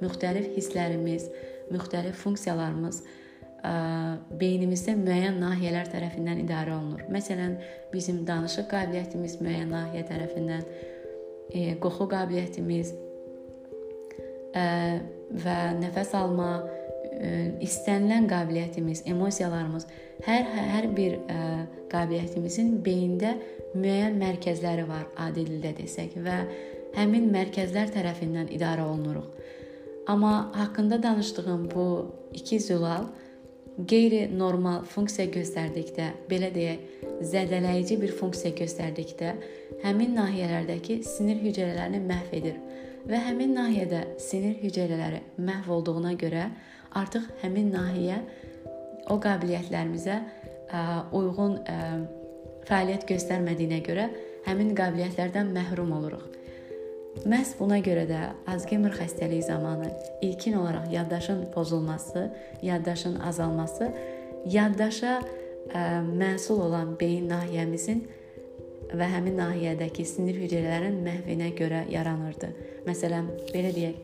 müxtəlif 0.02 0.50
hisslərimiz, 0.56 1.28
müxtəlif 1.70 2.18
funksiyalarımız 2.24 3.02
ə, 3.02 3.18
beynimizdə 4.40 4.94
müəyyən 4.96 5.38
nahiyələr 5.42 5.90
tərəfindən 5.92 6.42
idarə 6.44 6.74
olunur. 6.76 7.04
Məsələn, 7.12 7.58
bizim 7.92 8.22
danışıq 8.28 8.68
qabiliyyətimiz 8.70 9.38
müəyyən 9.44 9.72
nahiyə 9.74 10.04
tərəfindən, 10.08 10.66
e, 11.52 11.64
qoxu 11.82 12.08
qabiliyyətimiz 12.10 12.92
ə, 14.56 14.66
və 15.44 15.58
nəfəs 15.82 16.14
alma, 16.18 16.50
ə, 16.60 17.32
istənilən 17.66 18.28
qabiliyyətimiz, 18.30 19.04
emosiyalarımız, 19.12 19.86
hər 20.26 20.48
hər 20.56 20.90
bir 20.96 21.18
ə, 21.20 21.40
qabiliyyətimizin 21.92 22.78
beyində 22.86 23.36
müəyyən 23.76 24.16
mərkəzləri 24.20 24.88
var, 24.88 25.08
adi 25.20 25.44
dildə 25.48 25.74
desək 25.82 26.16
və 26.24 26.42
həmin 26.96 27.28
mərkəzlər 27.34 27.92
tərəfindən 27.94 28.50
idarə 28.56 28.88
olunuruq. 28.88 29.36
Amma 30.10 30.50
haqqında 30.56 31.02
danışdığım 31.02 31.68
bu 31.74 31.84
iki 32.34 32.60
zülal 32.60 33.04
qeyri-normal 33.78 34.84
funksiya 34.90 35.28
göstərdikdə, 35.32 36.10
belə 36.30 36.50
deyək, 36.54 36.84
zədələyici 37.30 37.96
bir 38.00 38.12
funksiya 38.16 38.52
göstərdikdə 38.58 39.34
həmin 39.84 40.16
nahiyələrdəki 40.18 41.00
sinir 41.06 41.40
hüceyrələrini 41.44 42.00
məhv 42.06 42.34
edir 42.40 42.58
və 43.08 43.20
həmin 43.28 43.54
nahiyədə 43.56 44.02
sinir 44.20 44.58
hüceyrələri 44.60 45.22
məhv 45.40 45.70
olduğuna 45.78 46.14
görə 46.20 46.48
artıq 47.00 47.28
həmin 47.44 47.70
nahiyə 47.72 48.18
o 49.10 49.16
qabiliyyətlərimizə 49.22 50.18
ə, 50.18 50.82
uyğun 51.16 51.56
ə, 51.64 51.78
fəaliyyət 52.68 53.08
göstərmədiyinə 53.08 53.80
görə 53.86 54.10
həmin 54.46 54.74
qabiliyyətlərdən 54.78 55.54
məhrum 55.54 55.94
oluruq. 55.96 56.39
Məhz 57.10 57.56
buna 57.58 57.80
görə 57.82 58.04
də 58.06 58.20
Alzheimer 58.48 58.94
xəstəliyi 58.94 59.42
zamanı 59.42 59.90
ilkin 60.22 60.54
olaraq 60.60 60.92
yaddaşın 60.92 61.46
pozulması, 61.54 62.30
yaddaşın 62.62 63.18
azalması 63.20 63.90
yaddaşa 64.46 65.18
ə, 65.18 65.82
məsul 66.06 66.62
olan 66.68 66.94
beyin 67.00 67.26
nahiyəmizin 67.28 68.04
və 68.94 69.08
həmin 69.10 69.36
nahiyədəki 69.42 70.06
sinir 70.06 70.38
hüceyrələrin 70.38 71.02
məhvinə 71.04 71.50
görə 71.58 71.82
yaranırdı. 71.90 72.52
Məsələn, 72.86 73.28
belə 73.50 73.74
deyək, 73.74 73.98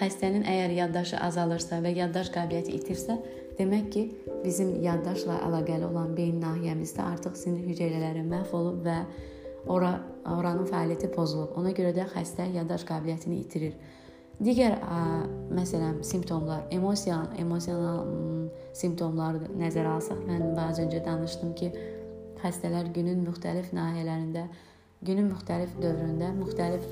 xəstənin 0.00 0.44
əgər 0.48 0.74
yaddaşı 0.80 1.20
azalırsa 1.20 1.78
və 1.84 1.94
yaddaş 2.00 2.32
qabiliyyəti 2.34 2.74
itirsə, 2.80 3.20
demək 3.60 3.86
ki, 3.92 4.08
bizim 4.42 4.74
yaddaşla 4.84 5.38
əlaqəli 5.46 5.88
olan 5.88 6.16
beyin 6.16 6.40
nahiyəmizdə 6.42 7.04
artıq 7.12 7.38
sinir 7.38 7.64
hüceyrələri 7.70 8.24
məhv 8.26 8.52
olub 8.56 8.84
və 8.88 8.98
ora 9.66 9.92
oranın 10.26 10.66
fəaliyyəti 10.70 11.10
pozulub. 11.14 11.54
Ona 11.58 11.72
görə 11.76 11.92
də 11.96 12.06
xəstə 12.10 12.48
yaddaş 12.54 12.86
qabiliyyətini 12.88 13.38
itirir. 13.42 13.76
Digər 14.42 14.74
ə, 14.76 14.96
məsələn 15.56 16.02
simptomlar, 16.04 16.66
emosional, 16.74 17.30
emosional 17.40 18.02
simptomları 18.76 19.48
nəzərə 19.56 19.94
alsaq, 19.96 20.18
mən 20.28 20.58
az 20.60 20.80
öncə 20.82 21.00
danışdım 21.06 21.54
ki, 21.56 21.70
xəstələr 22.42 22.90
günün 22.92 23.22
müxtəlif 23.24 23.72
nahiyələrində, 23.76 24.44
günün 25.08 25.30
müxtəlif 25.32 25.72
dövründə 25.80 26.34
müxtəlif 26.36 26.84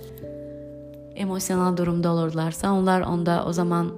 emosional 1.14 1.76
durumda 1.76 2.12
olurlarsa, 2.12 2.72
onlar 2.72 3.00
onda 3.00 3.44
o 3.46 3.52
zaman 3.52 3.92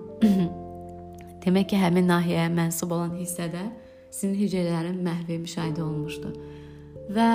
demək 1.45 1.71
ki, 1.71 1.79
həmin 1.81 2.11
nahiyəyə 2.11 2.51
mənsub 2.53 2.93
olan 2.93 3.15
hissədə 3.17 3.63
sinir 4.11 4.43
hüceyrələrinin 4.43 5.01
məhvi 5.07 5.39
müşahidə 5.45 5.83
olunmuşdu. 5.85 6.33
Və 7.15 7.31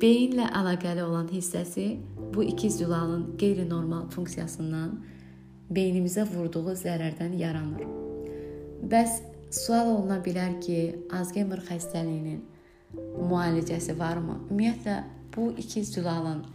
Beyinlə 0.00 0.46
əlaqəli 0.56 1.02
olan 1.04 1.26
hissəsi 1.28 1.98
bu 2.32 2.44
iki 2.48 2.70
zülalın 2.72 3.34
qeyri-normal 3.40 4.06
funksiyasından 4.14 4.94
beynimizə 5.76 6.22
vurduğu 6.30 6.72
zərərdən 6.80 7.34
yaranır. 7.36 7.82
Bəs 8.92 9.18
sual 9.52 9.90
oluna 9.90 10.16
bilər 10.24 10.54
ki, 10.64 10.78
Alzheimer 11.12 11.60
xəstəliyinin 11.66 12.40
müalicəsi 13.18 13.98
varmı? 13.98 14.38
Ümumiyyətlə 14.48 14.94
bu 15.36 15.50
iki 15.60 15.84
zülalın 15.84 16.46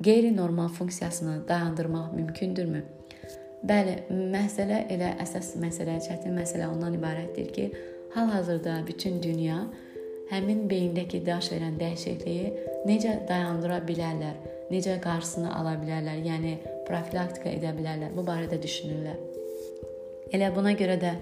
qeyri-normal 0.00 0.70
funksiyasını 0.78 1.42
dayandırmaq 1.48 2.14
mümkündürmü? 2.16 2.80
Bəli, 3.68 3.98
məsələ 4.32 4.86
elə 4.94 5.12
əsas 5.26 5.52
məsələ, 5.60 5.98
çətin 6.06 6.32
məsələ 6.38 6.70
ondan 6.72 6.96
ibarətdir 6.96 7.52
ki, 7.52 7.68
hal-hazırda 8.14 8.80
bütün 8.86 9.22
dünya 9.22 9.66
həmin 10.30 10.66
beyindəki 10.70 11.22
daş 11.26 11.52
verən 11.54 11.78
dəyişikliyi 11.80 12.52
necə 12.88 13.14
dayandıra 13.28 13.80
bilərlər, 13.88 14.36
necə 14.72 14.98
qarşısını 15.04 15.50
ala 15.54 15.74
bilərlər, 15.80 16.20
yəni 16.26 16.54
profilaktika 16.88 17.50
edə 17.50 17.72
bilərlər. 17.76 18.14
Bu 18.16 18.24
barədə 18.26 18.60
düşünürlər. 18.62 19.18
Elə 20.36 20.50
buna 20.54 20.74
görə 20.76 20.98
də 21.00 21.14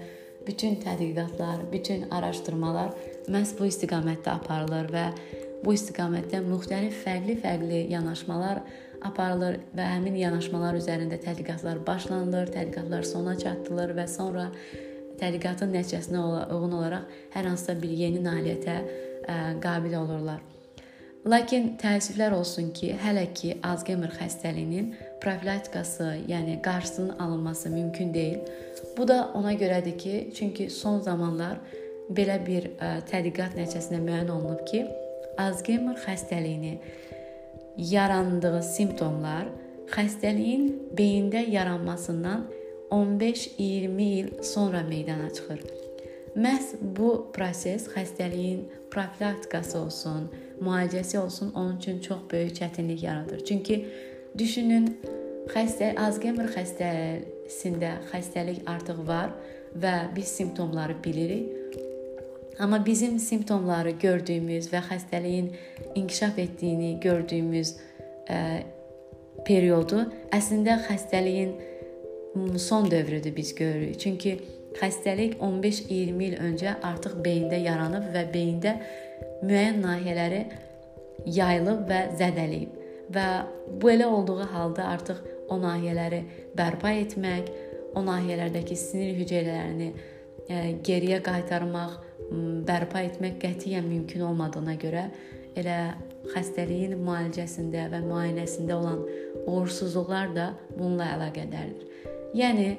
bütün 0.47 0.75
tədqiqatlar, 0.83 1.65
bütün 1.71 2.07
araşdırmalar 2.11 2.95
məhz 3.31 3.53
bu 3.59 3.67
istiqamətdə 3.67 4.33
aparılır 4.33 4.91
və 4.93 5.05
bu 5.63 5.73
istiqamətdə 5.75 6.43
müxtəlif 6.45 6.99
fərqli-fərqli 7.05 7.85
yanaşmalar 7.91 8.61
aparılır 9.07 9.59
və 9.77 9.87
həmin 9.93 10.17
yanaşmalar 10.19 10.77
üzərində 10.79 11.19
tədqiqatlar 11.23 11.83
başlanılır, 11.87 12.51
tədqiqatlar 12.55 13.07
sona 13.07 13.35
çatdırılır 13.39 13.95
və 13.97 14.07
sonra 14.11 14.47
tədqiqatın 15.21 15.73
nəticəsinə 15.75 16.21
uyğun 16.53 16.77
olaraq 16.79 17.17
hər 17.33 17.49
hansısa 17.49 17.75
bir 17.81 17.95
yeni 18.03 18.21
nailiyyətə 18.25 18.77
ə, 18.77 19.35
qabil 19.63 19.97
olurlar. 19.99 20.43
Lakin 21.27 21.73
təəssüflər 21.81 22.31
olsun 22.37 22.69
ki, 22.71 22.93
hələ 23.01 23.25
ki 23.35 23.57
Alzheimer 23.65 24.13
xəstəliyinin 24.15 24.93
profilaktikası, 25.23 26.13
yəni 26.29 26.61
qarşısının 26.63 27.17
alınması 27.19 27.69
mümkün 27.69 28.13
deyil. 28.13 28.39
Bu 28.97 29.07
da 29.07 29.31
ona 29.35 29.53
görədir 29.53 29.97
ki, 29.97 30.31
çünki 30.37 30.69
son 30.69 31.01
zamanlar 31.03 31.59
belə 32.09 32.39
bir 32.45 32.69
ə, 32.77 33.01
tədqiqat 33.09 33.57
nəticəsində 33.59 33.99
müəyyən 34.05 34.31
olunub 34.31 34.63
ki, 34.69 34.85
Alzheimer 35.37 35.99
xəstəliyini 36.05 36.77
yarandığı 37.77 38.61
simptomlar 38.63 39.49
xəstəliyin 39.91 40.69
beyində 40.97 41.43
yaranmasından 41.49 42.47
15-20 42.91 44.01
il 44.01 44.43
sonra 44.43 44.83
meydana 44.83 45.29
çıxır. 45.33 45.59
Məhz 46.37 46.75
bu 46.81 47.31
proses 47.33 47.87
xəstəliyin 47.89 48.59
profilaktikası 48.91 49.79
olsun, 49.79 50.29
müalicəsi 50.61 51.17
olsun, 51.17 51.51
onun 51.55 51.77
üçün 51.77 51.99
çox 51.99 52.17
böyük 52.31 52.55
çətinlik 52.55 53.05
yaradır. 53.05 53.45
Çünki 53.45 53.85
düşünün, 54.37 54.85
xəstə 55.49 55.95
Alzheimer 55.97 56.51
xəstəsində 56.53 57.91
xəstəlik 58.11 58.67
artıq 58.69 59.01
var 59.07 59.33
və 59.81 59.95
biz 60.15 60.27
simptomları 60.27 61.03
bilirik. 61.03 61.79
Amma 62.59 62.85
bizim 62.85 63.19
simptomları 63.19 63.91
gördüyümüz 64.01 64.69
və 64.73 64.81
xəstəliyin 64.89 65.51
inkişaf 65.95 66.39
etdiyini 66.39 66.99
gördüyümüz 66.99 67.75
ə, 68.29 68.37
periodu 69.45 70.03
əslində 70.33 70.79
xəstəliyin 70.87 71.53
son 72.57 72.91
dövrüdür 72.91 73.35
biz 73.35 73.55
görürük. 73.55 73.99
Çünki 73.99 74.37
xəstəlik 74.77 75.37
15-20 75.41 76.23
il 76.23 76.35
öncə 76.49 76.75
artıq 76.85 77.17
beyində 77.25 77.59
yaranıb 77.61 78.09
və 78.13 78.25
beyində 78.33 78.75
müəyyən 79.43 79.79
nahiyələri 79.81 80.41
yayılıb 81.25 81.87
və 81.89 82.01
zədələyib. 82.19 82.75
Və 83.13 83.27
bu 83.81 83.91
elə 83.91 84.05
olduğu 84.05 84.43
halda 84.51 84.89
artıq 84.91 85.23
o 85.49 85.57
nahiyələri 85.61 86.21
bərpa 86.57 86.91
etmək, 87.03 87.49
o 87.95 88.03
nahiyələrdəki 88.05 88.75
sinir 88.77 89.15
hüceyrələrini 89.17 89.87
e, 89.93 90.57
geriyə 90.83 91.21
qaytarmaq, 91.25 91.95
bərpa 92.67 93.05
etmək 93.07 93.39
qətiyyən 93.41 93.87
mümkün 93.87 94.25
olmadığına 94.27 94.75
görə 94.81 95.07
elə 95.57 95.77
xəstəliyin 96.33 96.97
müalicəsində 96.99 97.87
və 97.93 98.03
müayinəsində 98.05 98.75
olan 98.75 99.03
uğursuzluqlar 99.47 100.35
da 100.35 100.51
bununla 100.75 101.13
əlaqədardır. 101.15 101.96
Yəni 102.35 102.69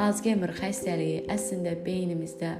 Alzheimer 0.00 0.52
xəstəliyi 0.54 1.24
əslində 1.32 1.74
beynimizdə 1.84 2.54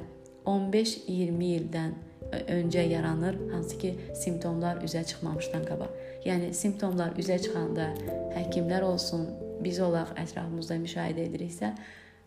15-20 0.49 1.51
ildən 1.61 1.93
öncə 2.31 2.83
yaranır, 2.91 3.39
hansı 3.53 3.79
ki, 3.79 3.93
simptomlar 4.15 4.81
üzə 4.87 5.03
çıxmamışdan 5.07 5.65
qabaq. 5.69 5.95
Yəni 6.27 6.53
simptomlar 6.55 7.15
üzə 7.19 7.39
çıxanda 7.43 7.91
həkimlər 8.37 8.85
olsun, 8.87 9.29
biz 9.65 9.81
olaq 9.83 10.13
ətrafımızda 10.21 10.79
müşahidə 10.83 11.27
ediriksə, 11.29 11.73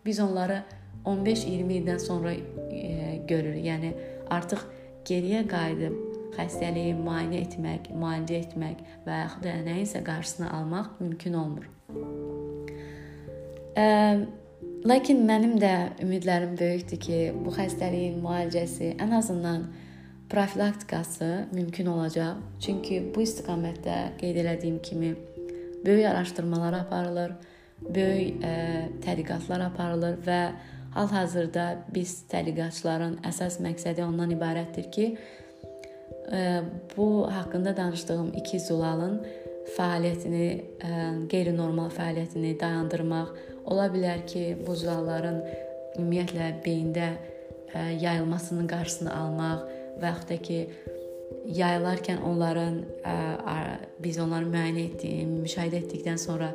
biz 0.04 0.20
onları 0.20 0.62
15-20 1.04 1.78
ildən 1.80 2.00
sonra 2.00 2.32
e, 2.34 3.20
görürük. 3.28 3.60
Yəni 3.64 3.92
artıq 4.32 4.64
geriyə 5.08 5.44
qayıdıb 5.48 5.98
xəstəliyi 6.38 6.96
müayinə 6.98 7.44
etmək, 7.44 7.92
müalicə 7.92 8.40
etmək 8.46 8.80
və 9.06 9.20
yaxud 9.24 9.46
da 9.46 9.58
nəyinsə 9.68 10.04
qarşısını 10.06 10.50
almaq 10.58 10.98
mümkün 11.00 11.40
olmur. 11.44 11.70
Lakin 14.84 15.24
mənim 15.26 15.56
də 15.58 15.72
ümidlərim 16.04 16.58
böyükdür 16.58 17.00
ki, 17.00 17.18
bu 17.44 17.54
xəstəliyin 17.56 18.20
müalicəsi 18.22 18.94
ən 19.00 19.16
azından 19.18 19.64
profilaktikası 20.30 21.48
mümkün 21.52 21.86
olacaq. 21.86 22.38
Çünki 22.60 23.00
bu 23.14 23.24
istiqamətdə 23.24 23.96
qeyd 24.20 24.36
elədiyim 24.44 24.82
kimi 24.82 25.14
böyük 25.86 26.06
araşdırmalar 26.06 26.72
aparılır. 26.84 27.32
böyük 27.84 28.40
ə, 28.40 28.52
tədqiqatlar 29.04 29.64
aparılır 29.66 30.18
və 30.24 30.40
hal-hazırda 30.94 31.64
biz 31.94 32.22
tədqiqatçıların 32.30 33.18
əsas 33.28 33.58
məqsədi 33.64 34.04
ondan 34.04 34.30
ibarətdir 34.36 34.90
ki, 34.94 35.06
ə, 36.30 36.62
bu 36.96 37.26
haqqında 37.30 37.74
danışdığım 37.76 38.30
iki 38.40 38.60
zulalın 38.60 39.18
fəaliyyətini, 39.76 40.46
ə, 40.80 40.92
qeyri-normal 41.32 41.90
fəaliyyətini 41.98 42.54
dayandırmaq, 42.60 43.34
ola 43.70 43.86
bilər 43.92 44.24
ki, 44.28 44.44
bu 44.66 44.76
zulalların 44.76 45.40
ümumiyyətlə 45.98 46.50
beyində 46.64 47.12
ə, 47.14 47.88
yayılmasının 48.02 48.68
qarşısını 48.70 49.12
almaq 49.14 49.64
və 50.00 50.10
yaxud 50.12 50.30
da 50.32 50.38
ki, 50.48 50.58
yayılarkən 51.58 52.22
onların 52.24 52.80
ə, 53.04 53.16
biz 54.02 54.18
onları 54.22 54.48
müayinə 54.50 54.88
etdik, 54.88 55.16
müşahidə 55.44 55.82
etdikdən 55.82 56.20
sonra 56.20 56.52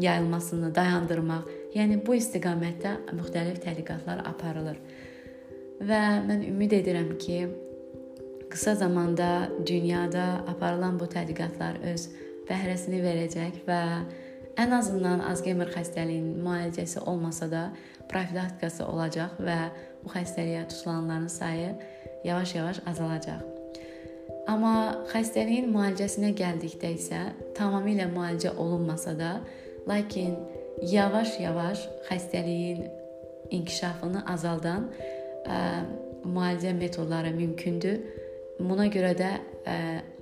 yayılmasını 0.00 0.74
dayandırmaq, 0.74 1.48
yəni 1.76 2.00
bu 2.06 2.16
istiqamətdə 2.18 2.96
müxtəlif 3.16 3.60
tədqiqatlar 3.64 4.22
aparılır. 4.28 4.78
Və 5.80 6.00
mən 6.28 6.44
ümid 6.48 6.74
edirəm 6.76 7.14
ki, 7.20 7.44
qısa 8.50 8.74
zamanda 8.74 9.48
dünyada 9.66 10.44
aparılan 10.48 10.98
bu 11.00 11.06
tədqiqatlar 11.08 11.80
öz 11.92 12.08
bəhrəsini 12.48 13.00
verəcək 13.04 13.62
və 13.68 13.82
ən 14.60 14.74
azından 14.76 15.22
Alzheimer 15.24 15.70
xəstəliyinin 15.72 16.42
müalicəsi 16.44 17.00
olmasa 17.08 17.48
da 17.50 17.62
profilaktikası 18.10 18.84
olacaq 18.84 19.38
və 19.40 19.58
bu 20.04 20.12
xəstəliyə 20.12 20.66
tutulanların 20.68 21.28
sayı 21.32 21.70
yavaş-yavaş 22.24 22.82
azalacaq. 22.90 23.40
Amma 24.50 24.74
xəstəliyin 25.12 25.70
müalicəsinə 25.72 26.32
gəldikdə 26.36 26.92
isə 26.96 27.20
tamamilə 27.56 28.08
müalicə 28.12 28.52
olunmasa 28.56 29.16
da, 29.18 29.32
lakin 29.88 30.36
yavaş-yavaş 30.82 31.86
xəstəliyin 32.10 32.84
inkişafını 33.50 34.24
azaldan 34.32 34.88
ə, 35.46 35.60
müalicə 36.24 36.72
metodları 36.76 37.32
mümkündür. 37.36 38.00
Buna 38.60 38.86
görə 38.92 39.14
də 39.16 39.30
ə, 39.64 39.76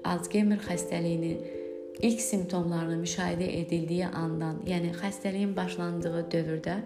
Alzheimer 0.07 0.61
xəstəliyinin 0.62 1.58
ilk 2.03 2.21
simptomlarını 2.21 3.01
müşahidə 3.03 3.49
edildiyi 3.61 4.07
andan, 4.07 4.61
yəni 4.67 4.93
xəstəliyin 5.01 5.55
başlandığı 5.57 6.25
dövrdə 6.33 6.79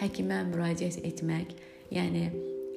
həkimə 0.00 0.44
müraciət 0.52 1.00
etmək, 1.08 1.54
yəni 1.90 2.28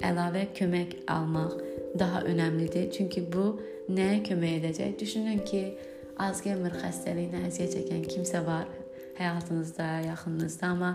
əlavə 0.02 0.48
kömək 0.58 0.96
almaq 1.10 1.54
daha 1.98 2.24
önəmlidir. 2.30 2.90
Çünki 2.96 3.22
bu 3.32 3.52
nəyə 3.88 4.22
kömək 4.26 4.56
edəcək? 4.60 4.96
Düşünün 5.00 5.44
ki, 5.46 5.64
Alzheimer 6.18 6.74
xəstəliyinə 6.78 7.44
əziyyət 7.48 7.72
çəkən 7.74 8.04
kimsə 8.06 8.42
var 8.46 8.68
həyatınızda, 9.18 9.86
yaxınınızda, 10.08 10.66
amma 10.66 10.92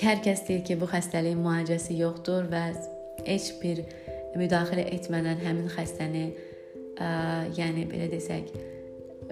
hər 0.00 0.22
kəs 0.24 0.46
deyir 0.48 0.64
ki, 0.64 0.76
bu 0.80 0.88
xəstəliyin 0.88 1.40
müalicəsi 1.40 1.98
yoxdur 2.00 2.48
və 2.52 2.62
heç 3.26 3.50
bir 3.60 3.82
müdaxilə 4.40 4.86
etmədən 4.96 5.40
həmin 5.44 5.68
xəstəni, 5.72 6.24
ə, 6.96 7.10
yəni 7.56 7.86
belə 7.90 8.08
desək, 8.12 8.52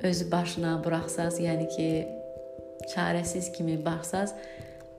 öz 0.02 0.22
başına 0.32 0.78
buraxsaz, 0.84 1.40
yəni 1.40 1.68
ki, 1.76 1.88
çarəsiz 2.92 3.52
kimi 3.52 3.78
baxsaz, 3.84 4.34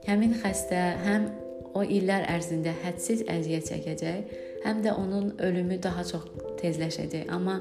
həmin 0.06 0.34
xəstə 0.42 0.80
həm 1.04 1.28
o 1.74 1.84
illər 1.84 2.26
ərzində 2.30 2.74
hədsiz 2.82 3.24
əziyyət 3.30 3.70
çəkəcək, 3.70 4.34
həm 4.64 4.82
də 4.84 4.94
onun 4.98 5.32
ölümü 5.38 5.80
daha 5.82 6.04
çox 6.04 6.26
tezləşəcək. 6.60 7.30
Amma 7.32 7.60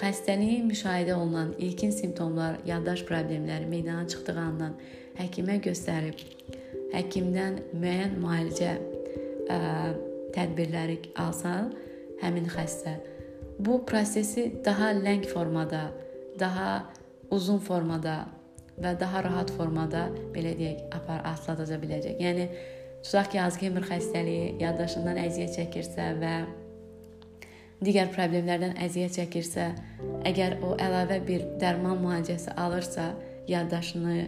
xəstəliyin 0.00 0.66
müşahidə 0.70 1.14
olunan 1.14 1.52
ilkin 1.58 1.92
simptomlar, 1.94 2.58
yaddaş 2.66 3.04
problemləri 3.08 3.68
meydana 3.68 4.08
çıxdığı 4.08 4.38
andan 4.40 4.76
həkimə 5.20 5.60
göstərib 5.62 6.24
həkimdən 6.94 7.60
müəyyən 7.76 8.18
müalicə 8.20 8.74
ə, 9.52 9.58
tədbirləri 10.34 10.98
alsa 11.20 11.68
həmin 12.22 12.48
xəstə 12.52 12.96
bu 13.58 13.82
prosesi 13.86 14.48
daha 14.64 14.90
ləng 14.96 15.26
formada, 15.28 15.90
daha 16.40 16.84
uzun 17.32 17.58
formada 17.58 18.22
və 18.80 18.94
daha 19.00 19.22
rahat 19.24 19.52
formada 19.56 20.06
belə 20.34 20.54
deyək, 20.58 20.86
apar 20.96 21.22
atladaca 21.28 21.78
biləcək. 21.80 22.18
Yəni 22.22 22.48
tutaq 23.04 23.32
ki, 23.32 23.40
Alzheimer 23.42 23.86
xəstəliyi 23.88 24.56
yaddaşından 24.62 25.20
əziyyət 25.26 25.58
çəkirsə 25.58 26.08
və 26.22 26.34
digər 27.84 28.12
problemlərdən 28.14 28.76
əziyyət 28.86 29.18
çəkirsə, 29.18 29.68
əgər 30.28 30.60
o 30.64 30.74
əlavə 30.80 31.20
bir 31.26 31.46
dərman 31.60 32.00
müalicəsi 32.02 32.54
alırsa, 32.56 33.12
yaddaşını 33.50 34.18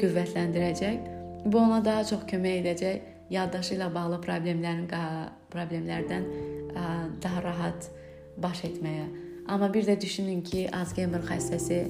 qüvvətləndirəcək. 0.00 1.10
Bu 1.44 1.60
ona 1.60 1.82
daha 1.84 2.04
çox 2.08 2.24
kömək 2.30 2.62
edəcək 2.62 3.12
yaddaşı 3.34 3.76
ilə 3.76 3.90
bağlı 3.94 4.20
problemlərin 4.24 4.88
problemlərdən 5.52 6.26
daha 7.22 7.44
rahat 7.44 7.90
baş 8.40 8.64
etməyə. 8.70 9.06
Amma 9.48 9.74
bir 9.74 9.84
də 9.86 10.00
düşünün 10.00 10.40
ki, 10.42 10.68
Alzheimer 10.72 11.20
xəstəsi 11.28 11.80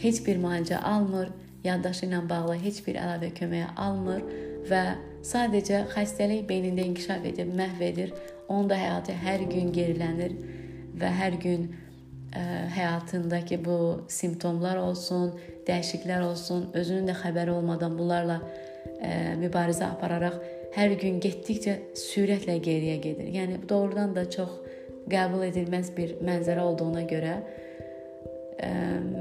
heç 0.00 0.22
bir 0.26 0.40
müalicə 0.40 0.80
almır, 0.80 1.28
yaddaşı 1.64 2.06
ilə 2.06 2.22
bağlı 2.28 2.56
heç 2.62 2.80
bir 2.86 2.96
əlavə 3.00 3.32
kömək 3.36 3.76
almır 3.76 4.24
və 4.70 4.82
sadəcə 5.26 5.84
xəstəlik 5.92 6.46
beynində 6.48 6.84
inkişaf 6.88 7.26
edib 7.28 7.52
məhv 7.56 7.82
edir 7.84 8.14
onun 8.48 8.70
da 8.70 8.78
həyatı 8.80 9.16
hər 9.24 9.44
gün 9.50 9.72
gerilənir 9.76 10.32
və 11.00 11.10
hər 11.20 11.36
gün 11.42 11.68
ə, 11.68 12.42
həyatındakı 12.74 13.60
bu 13.64 13.76
simptomlar 14.08 14.80
olsun, 14.80 15.34
dəyişikliklər 15.68 16.24
olsun, 16.30 16.70
özünün 16.74 17.12
də 17.12 17.18
xəbəri 17.20 17.52
olmadan 17.54 17.98
bunlarla 17.98 18.40
ə, 18.40 19.36
mübarizə 19.42 19.86
apararaq 19.92 20.40
hər 20.74 20.96
gün 20.98 21.20
getdikcə 21.22 21.76
sürətlə 21.98 22.56
geriyə 22.64 22.96
gedir. 23.04 23.30
Yəni 23.36 23.60
doğrudan 23.68 24.16
da 24.16 24.28
çox 24.30 24.59
qəbul 25.10 25.46
edilməz 25.48 25.92
bir 25.96 26.16
mənzərə 26.24 26.64
olduğuna 26.70 27.04
görə 27.10 27.36
ə, 27.40 28.72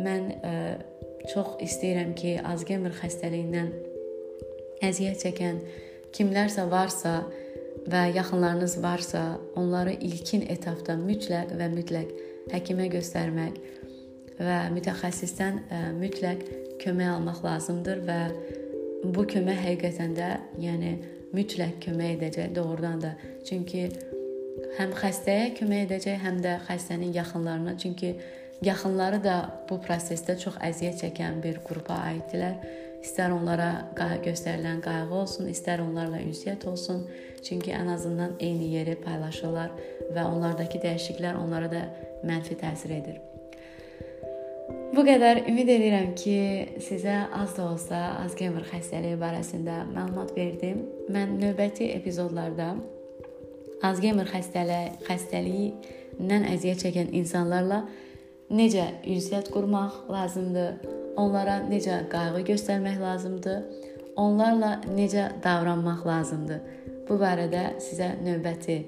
mən 0.06 0.32
ə, 0.39 0.56
çox 1.34 1.60
istəyirəm 1.65 2.15
ki, 2.17 2.38
Alzheimer 2.45 2.95
xəstəliyindən 3.02 3.73
əziyyət 4.86 5.25
çəkən 5.25 5.62
kimlərsə 6.15 6.65
varsa, 6.71 7.19
və 7.88 8.15
yaxınlarınız 8.15 8.84
varsa, 8.84 9.39
onları 9.56 9.93
ilkin 9.93 10.45
etapda 10.49 10.95
mütləq 10.99 11.54
və 11.58 11.69
mütləq 11.73 12.12
həkimə 12.54 12.89
göstərmək 12.93 13.60
və 14.39 14.58
mütəxəssisdən 14.75 15.60
ə, 15.60 15.78
e, 15.78 15.80
mütləq 15.99 16.43
kömək 16.84 17.13
almaq 17.13 17.41
lazımdır 17.43 18.04
və 18.08 18.19
bu 19.15 19.25
kömək 19.32 19.63
həqiqətən 19.65 20.15
də, 20.17 20.30
yəni 20.63 20.93
mütləq 21.36 21.80
kömək 21.86 22.17
edəcək 22.17 22.54
doğrudan 22.56 23.02
da. 23.04 23.13
Çünki 23.47 23.89
həm 24.80 24.93
xəstəyə 25.00 25.54
kömək 25.60 25.88
edəcək, 25.88 26.19
həm 26.26 26.43
də 26.43 26.60
xəstənin 26.67 27.15
yaxınlarına. 27.15 27.78
Çünki 27.78 28.15
yaxınları 28.65 29.24
da 29.24 29.39
bu 29.69 29.80
prosesdə 29.86 30.38
çox 30.39 30.60
əziyyət 30.69 31.04
çəkən 31.06 31.41
bir 31.43 31.62
qrupa 31.65 32.02
aiddirlər 32.10 32.60
İstər 33.00 33.32
onlara 33.32 33.69
göstərilən 34.26 34.82
qayğı 34.84 35.08
olsun, 35.15 35.48
istər 35.48 35.80
onlarla 35.84 36.19
ünsiyyət 36.19 36.65
olsun. 36.67 37.06
Çünki 37.43 37.72
ən 37.72 37.93
azından 37.93 38.36
eyni 38.43 38.74
yeri 38.74 38.98
paylaşırlar 39.00 39.72
və 40.15 40.26
onlardakı 40.28 40.82
dəyişikliklər 40.84 41.39
onlara 41.39 41.72
da 41.72 41.86
mənfi 42.28 42.60
təsir 42.60 42.98
edir. 42.98 43.22
Bu 44.95 45.06
qədər 45.06 45.45
ümid 45.48 45.69
edirəm 45.72 46.12
ki, 46.19 46.36
sizə 46.84 47.22
az 47.39 47.56
da 47.56 47.69
olsa 47.72 48.00
Alzheimer 48.26 48.65
xəstəliyi 48.67 49.19
barəsində 49.22 49.84
məlumat 49.93 50.34
verdim. 50.36 50.84
Mən 51.13 51.38
növbəti 51.39 51.93
epizodlarda 51.95 52.74
Alzheimer 53.86 54.28
xəstəliyi 54.28 54.96
xəstəliyindən 55.08 56.46
əziyyət 56.52 56.84
çəkən 56.84 57.12
insanlarla 57.15 57.84
necə 58.52 58.86
ünsiyyət 59.08 59.52
qurmaq 59.54 60.10
lazımdır, 60.12 60.82
onlara 61.22 61.60
necə 61.70 62.02
qayğı 62.12 62.44
göstərmək 62.50 63.00
lazımdır, 63.00 63.62
onlarla 64.20 64.76
necə 64.92 65.30
davranmaq 65.44 66.06
lazımdır. 66.08 66.62
Bu 67.08 67.18
barədə 67.22 67.63
sizə 67.82 68.12
növbəti 68.24 68.82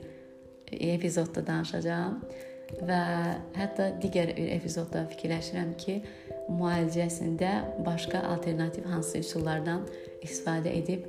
epizodda 0.71 1.43
danışacağam 1.47 2.19
və 2.87 2.99
hətta 3.55 3.89
digər 4.01 4.35
bir 4.35 4.51
epizodda 4.57 5.05
fikirləşirəm 5.13 5.73
ki, 5.79 5.97
müalicəsində 6.51 7.51
başqa 7.85 8.25
alternativ 8.33 8.87
hansı 8.91 9.23
üsullardan 9.23 9.85
istifadə 10.23 10.73
edib 10.81 11.07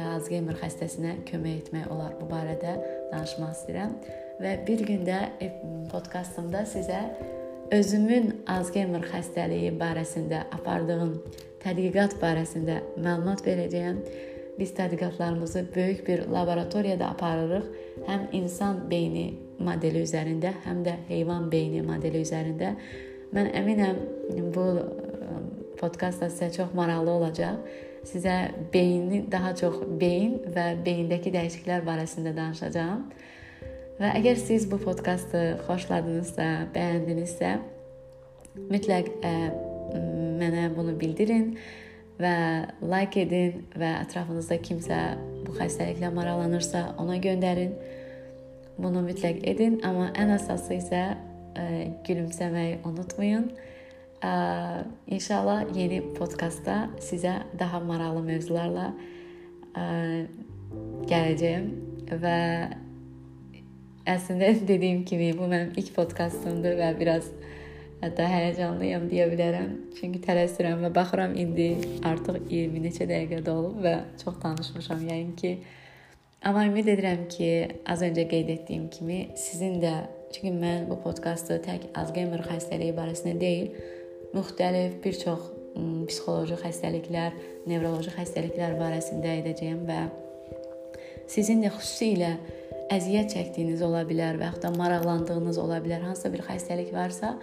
Alzheimer 0.00 0.56
xəstəsinə 0.60 1.18
kömək 1.28 1.66
etmək 1.66 1.90
olar. 1.92 2.14
Bu 2.20 2.28
barədə 2.30 2.76
danışmaq 3.12 3.52
istəyirəm 3.56 3.94
və 4.42 4.56
bir 4.66 4.84
gündə 4.88 5.18
podkastımda 5.92 6.64
sizə 6.70 7.02
özümün 7.72 8.32
Alzheimer 8.52 9.04
xəstəliyi 9.12 9.74
barəsində 9.80 10.44
apardığım 10.56 11.14
tədqiqat 11.62 12.18
barəsində 12.22 12.80
məlumat 12.96 13.44
verəcəyəm. 13.46 14.02
Biz 14.58 14.74
tədqiqatlarımızı 14.76 15.64
böyük 15.74 16.02
bir 16.08 16.26
laboratoriyada 16.28 17.08
aparırıq. 17.14 17.70
Həm 18.08 18.26
insan 18.36 18.82
beyni 18.90 19.30
modeli 19.58 20.02
üzərində, 20.04 20.52
həm 20.66 20.82
də 20.84 20.98
heyvan 21.08 21.48
beyni 21.52 21.80
modeli 21.86 22.20
üzərində. 22.26 22.74
Mən 23.32 23.48
əminəm 23.56 24.02
bu 24.52 24.66
podkast 25.80 26.20
da 26.20 26.28
sizə 26.28 26.50
çox 26.58 26.76
maraqlı 26.76 27.10
olacaq. 27.10 27.56
Sizə 28.02 28.50
beyni 28.72 29.22
daha 29.30 29.52
çox 29.54 29.76
beyin 30.00 30.40
və 30.54 30.72
beyindəki 30.82 31.30
dəyişikliklər 31.34 31.84
barəsində 31.86 32.32
danışacağam. 32.34 33.04
Və 34.00 34.10
əgər 34.18 34.40
siz 34.40 34.66
bu 34.70 34.80
podkastı 34.82 35.42
xoşladınızsa, 35.68 36.48
bəyəndinizsə, 36.74 37.52
mütləq 38.72 39.10
ə, 39.22 39.32
mənə 40.40 40.66
bunu 40.74 40.96
bildirin 40.98 41.52
və 42.18 42.34
like 42.82 43.22
edin 43.22 43.62
və 43.78 43.92
ətrafınızda 44.02 44.58
kimsə 44.66 44.98
bu 45.46 45.54
xəstəliklə 45.58 46.10
maraqlanırsa, 46.14 46.88
ona 47.02 47.20
göndərin. 47.22 47.76
Bunu 48.82 49.04
mütləq 49.06 49.44
edin, 49.46 49.78
amma 49.86 50.10
ən 50.18 50.34
əsası 50.34 50.80
isə 50.80 51.02
ə, 51.12 51.66
gülümsəməyi 52.08 52.80
unutmayın. 52.88 53.52
Ə, 54.22 54.32
inşallah 55.10 55.64
yeni 55.74 55.98
podkastda 56.14 56.76
sizə 57.02 57.40
daha 57.58 57.80
maraqlı 57.82 58.22
mövzularla 58.28 58.92
ə, 59.74 59.86
gələcəyəm 61.10 61.66
və 62.22 62.38
əslində 64.12 64.52
dediyim 64.70 65.02
kimi 65.08 65.32
bu 65.38 65.48
mənim 65.50 65.72
ilk 65.80 65.90
podkastımdır 65.96 66.78
və 66.78 66.90
biraz 67.00 67.26
hətta 68.02 68.26
həyəcanlıyam 68.26 69.06
deyə 69.10 69.28
bilərəm. 69.30 69.70
Çünki 69.98 70.22
tələsirəm 70.22 70.82
və 70.86 70.90
baxıram 70.94 71.36
indi 71.38 71.68
artıq 72.06 72.40
20 72.50 72.82
neçə 72.86 73.06
dəqiqə 73.10 73.42
dolub 73.46 73.78
və 73.84 73.94
çox 74.22 74.40
danışmışam 74.42 75.02
yəqin 75.06 75.32
ki. 75.38 75.52
Amma 76.42 76.64
ümid 76.66 76.88
edirəm 76.90 77.28
ki, 77.30 77.50
az 77.86 78.02
öncə 78.02 78.24
qeyd 78.30 78.48
etdiyim 78.56 78.88
kimi 78.90 79.18
sizin 79.38 79.78
də 79.82 79.92
çünki 80.34 80.50
mən 80.56 80.88
bu 80.90 80.96
podkastı 81.04 81.60
tək 81.62 81.90
Alzheimer 81.98 82.42
xəstəliyi 82.48 82.96
barəsində 82.96 83.36
deyil, 83.38 83.76
müxtəlif 84.32 84.98
bir 85.04 85.18
çox 85.20 85.50
psixoloji 86.08 86.58
xəstəliklər, 86.60 87.36
nevroloji 87.68 88.12
xəstəliklər 88.16 88.76
barəsində 88.80 89.38
edəcəyəm 89.40 89.84
və 89.88 90.00
sizin 91.30 91.62
də 91.64 91.72
xüsusilə 91.72 92.32
əziyyət 92.92 93.32
çəkdiyiniz 93.32 93.82
ola 93.86 94.02
bilər 94.08 94.36
və 94.40 94.50
yaxud 94.50 94.66
da 94.66 94.72
maraqlandığınız 94.76 95.58
ola 95.62 95.78
bilər. 95.84 96.04
Hansısa 96.04 96.32
bir 96.34 96.44
xəstəlik 96.48 96.92
varsa, 96.94 97.34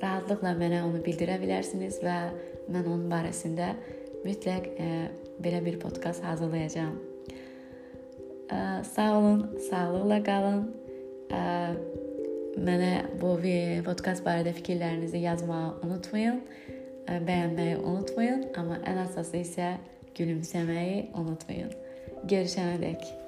rahatlıqla 0.00 0.54
mənə 0.58 0.82
onu 0.88 1.02
bildirə 1.04 1.38
bilərsiniz 1.42 2.00
və 2.04 2.16
mən 2.70 2.86
onun 2.86 3.06
barəsində 3.12 3.74
mütləq 4.24 4.66
e, 4.74 4.88
belə 5.42 5.62
bir 5.64 5.78
podkast 5.82 6.24
hazırlayacağam. 6.26 6.96
E, 8.50 8.58
sağ 8.94 9.10
olun, 9.18 9.46
sağlıqla 9.70 10.22
qalın. 10.26 10.62
E, 11.30 11.40
mənə 12.58 12.92
bu 13.20 13.36
podkast 13.86 14.24
barədə 14.26 14.54
fikirlərinizi 14.56 15.22
yazmağı 15.22 15.76
unutmayın. 15.86 16.42
Ə, 17.06 17.20
bəyənməyi 17.26 17.78
unutmayın, 17.78 18.44
amma 18.58 18.80
ən 18.86 19.04
əsası 19.06 19.42
isə 19.44 19.72
gülümsəməyi 20.18 21.10
unutmayın. 21.14 21.72
Görüşənədək 22.30 23.19